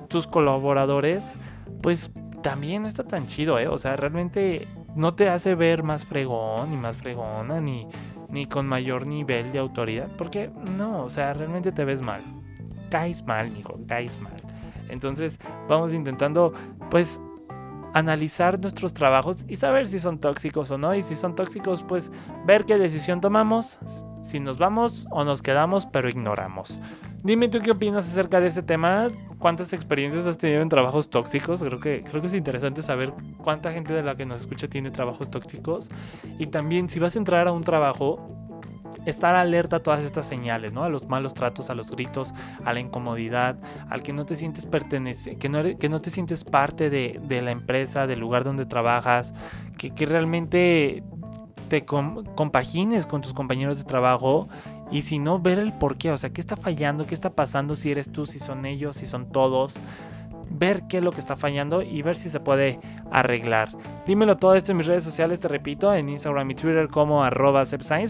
tus 0.07 0.25
colaboradores, 0.25 1.35
pues 1.83 2.11
también 2.41 2.81
no 2.81 2.87
está 2.87 3.03
tan 3.03 3.27
chido, 3.27 3.59
¿eh? 3.59 3.67
O 3.67 3.77
sea, 3.77 3.95
realmente 3.95 4.67
no 4.95 5.13
te 5.13 5.29
hace 5.29 5.55
ver 5.55 5.83
más 5.83 6.05
fregón, 6.05 6.71
ni 6.71 6.77
más 6.77 6.97
fregona, 6.97 7.61
ni, 7.61 7.87
ni 8.29 8.45
con 8.45 8.67
mayor 8.67 9.07
nivel 9.07 9.51
de 9.51 9.59
autoridad, 9.59 10.09
porque 10.17 10.49
no, 10.77 11.03
o 11.03 11.09
sea, 11.09 11.33
realmente 11.33 11.71
te 11.71 11.85
ves 11.85 12.01
mal. 12.01 12.21
Caes 12.89 13.25
mal, 13.25 13.55
hijo, 13.57 13.79
caes 13.87 14.19
mal. 14.19 14.33
Entonces, 14.89 15.37
vamos 15.67 15.93
intentando, 15.93 16.53
pues, 16.89 17.21
analizar 17.93 18.59
nuestros 18.59 18.93
trabajos 18.93 19.45
y 19.47 19.55
saber 19.55 19.87
si 19.87 19.99
son 19.99 20.19
tóxicos 20.19 20.71
o 20.71 20.77
no. 20.77 20.93
Y 20.95 21.03
si 21.03 21.15
son 21.15 21.35
tóxicos, 21.35 21.83
pues, 21.83 22.11
ver 22.45 22.65
qué 22.65 22.77
decisión 22.77 23.21
tomamos, 23.21 23.79
si 24.21 24.39
nos 24.39 24.57
vamos 24.57 25.07
o 25.11 25.23
nos 25.23 25.41
quedamos, 25.41 25.85
pero 25.85 26.09
ignoramos. 26.09 26.79
Dime 27.23 27.49
tú 27.49 27.59
qué 27.59 27.71
opinas 27.71 28.07
acerca 28.07 28.39
de 28.39 28.47
este 28.47 28.63
tema. 28.63 29.07
¿Cuántas 29.39 29.73
experiencias 29.73 30.25
has 30.25 30.37
tenido 30.37 30.61
en 30.61 30.69
trabajos 30.69 31.09
tóxicos? 31.09 31.61
Creo 31.61 31.79
que, 31.79 32.03
creo 32.03 32.21
que 32.21 32.27
es 32.27 32.33
interesante 32.33 32.81
saber 32.81 33.13
cuánta 33.43 33.71
gente 33.73 33.93
de 33.93 34.03
la 34.03 34.15
que 34.15 34.25
nos 34.25 34.41
escucha 34.41 34.67
tiene 34.67 34.91
trabajos 34.91 35.29
tóxicos. 35.29 35.89
Y 36.37 36.47
también 36.47 36.89
si 36.89 36.99
vas 36.99 37.15
a 37.15 37.19
entrar 37.19 37.47
a 37.47 37.51
un 37.51 37.61
trabajo, 37.61 38.39
estar 39.05 39.35
alerta 39.35 39.77
a 39.77 39.79
todas 39.79 40.01
estas 40.01 40.25
señales, 40.27 40.73
¿no? 40.73 40.83
A 40.83 40.89
los 40.89 41.07
malos 41.07 41.33
tratos, 41.33 41.69
a 41.69 41.75
los 41.75 41.91
gritos, 41.91 42.33
a 42.65 42.73
la 42.73 42.79
incomodidad, 42.79 43.57
al 43.89 44.01
que 44.01 44.13
no 44.13 44.25
te 44.25 44.35
sientes 44.35 44.65
pertenece, 44.65 45.37
que 45.37 45.49
no, 45.49 45.63
que 45.77 45.89
no 45.89 45.99
te 45.99 46.09
sientes 46.09 46.43
parte 46.43 46.89
de, 46.89 47.41
la 47.41 47.51
empresa, 47.51 48.07
del 48.07 48.19
lugar 48.19 48.43
donde 48.43 48.65
trabajas, 48.65 49.33
que, 49.77 49.91
que 49.91 50.05
realmente 50.05 51.03
te 51.69 51.85
compagines 51.85 53.05
con 53.05 53.21
tus 53.21 53.33
compañeros 53.33 53.77
de 53.77 53.85
trabajo 53.85 54.49
y 54.91 55.03
si 55.03 55.19
no, 55.19 55.39
ver 55.39 55.59
el 55.59 55.71
por 55.71 55.97
qué, 55.97 56.11
o 56.11 56.17
sea, 56.17 56.31
qué 56.31 56.41
está 56.41 56.57
fallando, 56.57 57.05
qué 57.05 57.13
está 57.13 57.29
pasando, 57.29 57.75
si 57.75 57.91
eres 57.91 58.11
tú, 58.11 58.25
si 58.25 58.39
son 58.39 58.65
ellos, 58.65 58.97
si 58.97 59.05
son 59.05 59.31
todos. 59.31 59.75
Ver 60.49 60.83
qué 60.87 60.97
es 60.97 61.03
lo 61.03 61.11
que 61.11 61.19
está 61.19 61.35
fallando 61.35 61.81
y 61.81 62.01
ver 62.01 62.15
si 62.15 62.29
se 62.29 62.39
puede 62.39 62.79
arreglar. 63.11 63.69
Dímelo 64.05 64.37
todo 64.37 64.55
esto 64.55 64.71
en 64.71 64.77
mis 64.77 64.87
redes 64.87 65.03
sociales, 65.03 65.39
te 65.39 65.47
repito, 65.47 65.93
en 65.93 66.09
Instagram 66.09 66.49
y 66.51 66.55
Twitter 66.55 66.87
como 66.87 67.23
arroba 67.23 67.63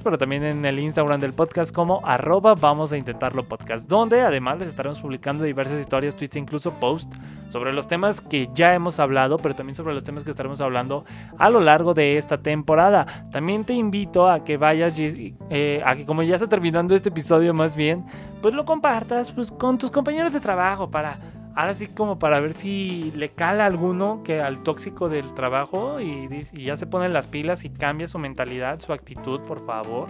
pero 0.04 0.18
también 0.18 0.44
en 0.44 0.66
el 0.66 0.80
Instagram 0.80 1.20
del 1.20 1.34
podcast 1.34 1.74
como 1.74 2.02
arroba 2.06 2.56
vamos 2.56 2.92
a 2.92 2.98
intentarlo 2.98 3.44
podcast, 3.44 3.88
donde 3.88 4.22
además 4.22 4.60
les 4.60 4.70
estaremos 4.70 5.00
publicando 5.00 5.44
diversas 5.44 5.80
historias, 5.80 6.16
tweets 6.16 6.36
e 6.38 6.40
incluso 6.40 6.72
posts 6.74 7.18
sobre 7.50 7.74
los 7.74 7.88
temas 7.88 8.22
que 8.22 8.50
ya 8.54 8.74
hemos 8.74 9.00
hablado, 9.00 9.38
pero 9.38 9.56
también 9.56 9.76
sobre 9.76 9.94
los 9.94 10.04
temas 10.04 10.24
que 10.24 10.32
estaremos 10.32 10.62
hablando 10.62 11.04
a 11.38 11.50
lo 11.50 11.60
largo 11.60 11.94
de 11.94 12.18
esta 12.18 12.38
temporada. 12.38 13.06
También 13.32 13.66
te 13.66 13.74
invito 13.74 14.30
a 14.30 14.44
que 14.44 14.58
vayas, 14.58 14.94
eh, 14.98 15.82
a 15.86 15.96
que 15.96 16.06
como 16.06 16.24
ya 16.24 16.36
está 16.36 16.48
terminando 16.48 16.96
este 16.96 17.10
episodio 17.10 17.54
más 17.54 17.76
bien, 17.76 18.06
pues 18.42 18.54
lo 18.54 18.66
compartas 18.66 19.32
pues, 19.32 19.52
con 19.52 19.78
tus 19.78 19.92
compañeros 19.92 20.32
de 20.32 20.40
trabajo 20.40 20.90
para 20.90 21.18
ahora 21.56 21.74
sí 21.74 21.88
como 21.88 22.20
para 22.20 22.40
ver 22.40 22.54
si 22.54 23.12
le 23.16 23.30
cala 23.30 23.66
alguno 23.66 24.22
que 24.24 24.42
al 24.42 24.64
tóxico 24.64 25.10
del 25.10 25.34
trabajo 25.34 26.00
y, 26.00 26.46
y, 26.54 26.64
ya 26.64 26.78
se 26.78 26.88
ponen 26.88 27.14
las 27.14 27.28
pilas 27.28 27.66
y 27.66 27.70
cambia 27.70 28.08
su 28.08 28.20
mentalidad, 28.20 28.80
su 28.80 28.94
actitud, 28.94 29.42
por 29.42 29.66
favor. 29.66 30.10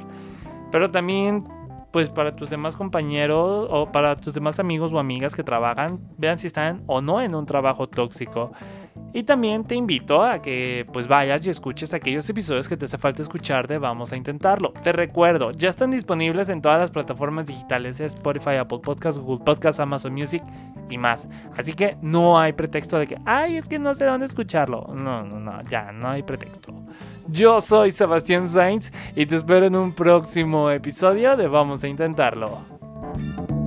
Pero 0.72 0.92
también 0.92 1.46
pues 1.92 2.10
para 2.10 2.36
tus 2.36 2.50
demás 2.50 2.76
compañeros 2.76 3.68
o 3.72 3.92
para 3.92 4.16
tus 4.16 4.34
demás 4.34 4.60
amigos 4.60 4.94
o 4.94 5.00
amigas 5.00 5.36
que 5.36 5.44
trabajan, 5.44 6.00
vean 6.18 6.38
si 6.38 6.48
están 6.48 6.84
o 6.88 7.02
no 7.02 7.22
en 7.22 7.34
un 7.36 7.46
trabajo 7.46 7.88
tóxico. 7.88 8.52
Y 9.12 9.24
también 9.24 9.64
te 9.64 9.76
invito 9.76 10.24
a 10.24 10.40
que 10.40 10.86
pues 10.94 11.08
vayas 11.08 11.46
y 11.46 11.50
escuches 11.50 11.94
aquellos 11.94 12.30
episodios 12.30 12.68
que 12.70 12.78
te 12.78 12.86
hace 12.86 12.98
falta 12.98 13.24
escuchar 13.24 13.68
de 13.68 13.80
Vamos 13.80 14.12
a 14.12 14.18
Intentarlo. 14.18 14.72
Te 14.84 14.92
recuerdo, 14.92 15.52
ya 15.52 15.70
están 15.70 15.92
disponibles 15.92 16.50
en 16.50 16.62
todas 16.62 16.80
las 16.80 16.92
plataformas 16.92 17.48
digitales, 17.48 18.00
Spotify, 18.00 18.56
Apple 18.60 18.80
Podcasts, 18.84 19.20
Google 19.20 19.44
Podcasts, 19.44 19.80
Amazon 19.80 20.14
Music 20.14 20.44
y 20.90 20.98
más. 20.98 21.28
Así 21.58 21.74
que 21.74 21.98
no 22.02 22.40
hay 22.40 22.54
pretexto 22.54 23.00
de 23.00 23.08
que, 23.08 23.18
ay, 23.26 23.58
es 23.58 23.68
que 23.68 23.80
no 23.80 23.94
sé 23.96 24.06
dónde 24.06 24.28
escucharlo. 24.28 24.94
No, 24.94 25.24
no, 25.24 25.40
no, 25.40 25.62
ya, 25.64 25.92
no 25.92 26.10
hay 26.10 26.22
pretexto. 26.22 26.74
Yo 27.28 27.62
soy 27.62 27.92
Sebastián 27.92 28.48
Sainz 28.48 28.92
y 29.16 29.26
te 29.26 29.36
espero 29.36 29.66
en 29.66 29.76
un 29.76 29.94
próximo 29.94 30.70
episodio 30.70 31.36
de 31.36 31.48
Vamos 31.48 31.84
a 31.84 31.88
Intentarlo. 31.88 33.59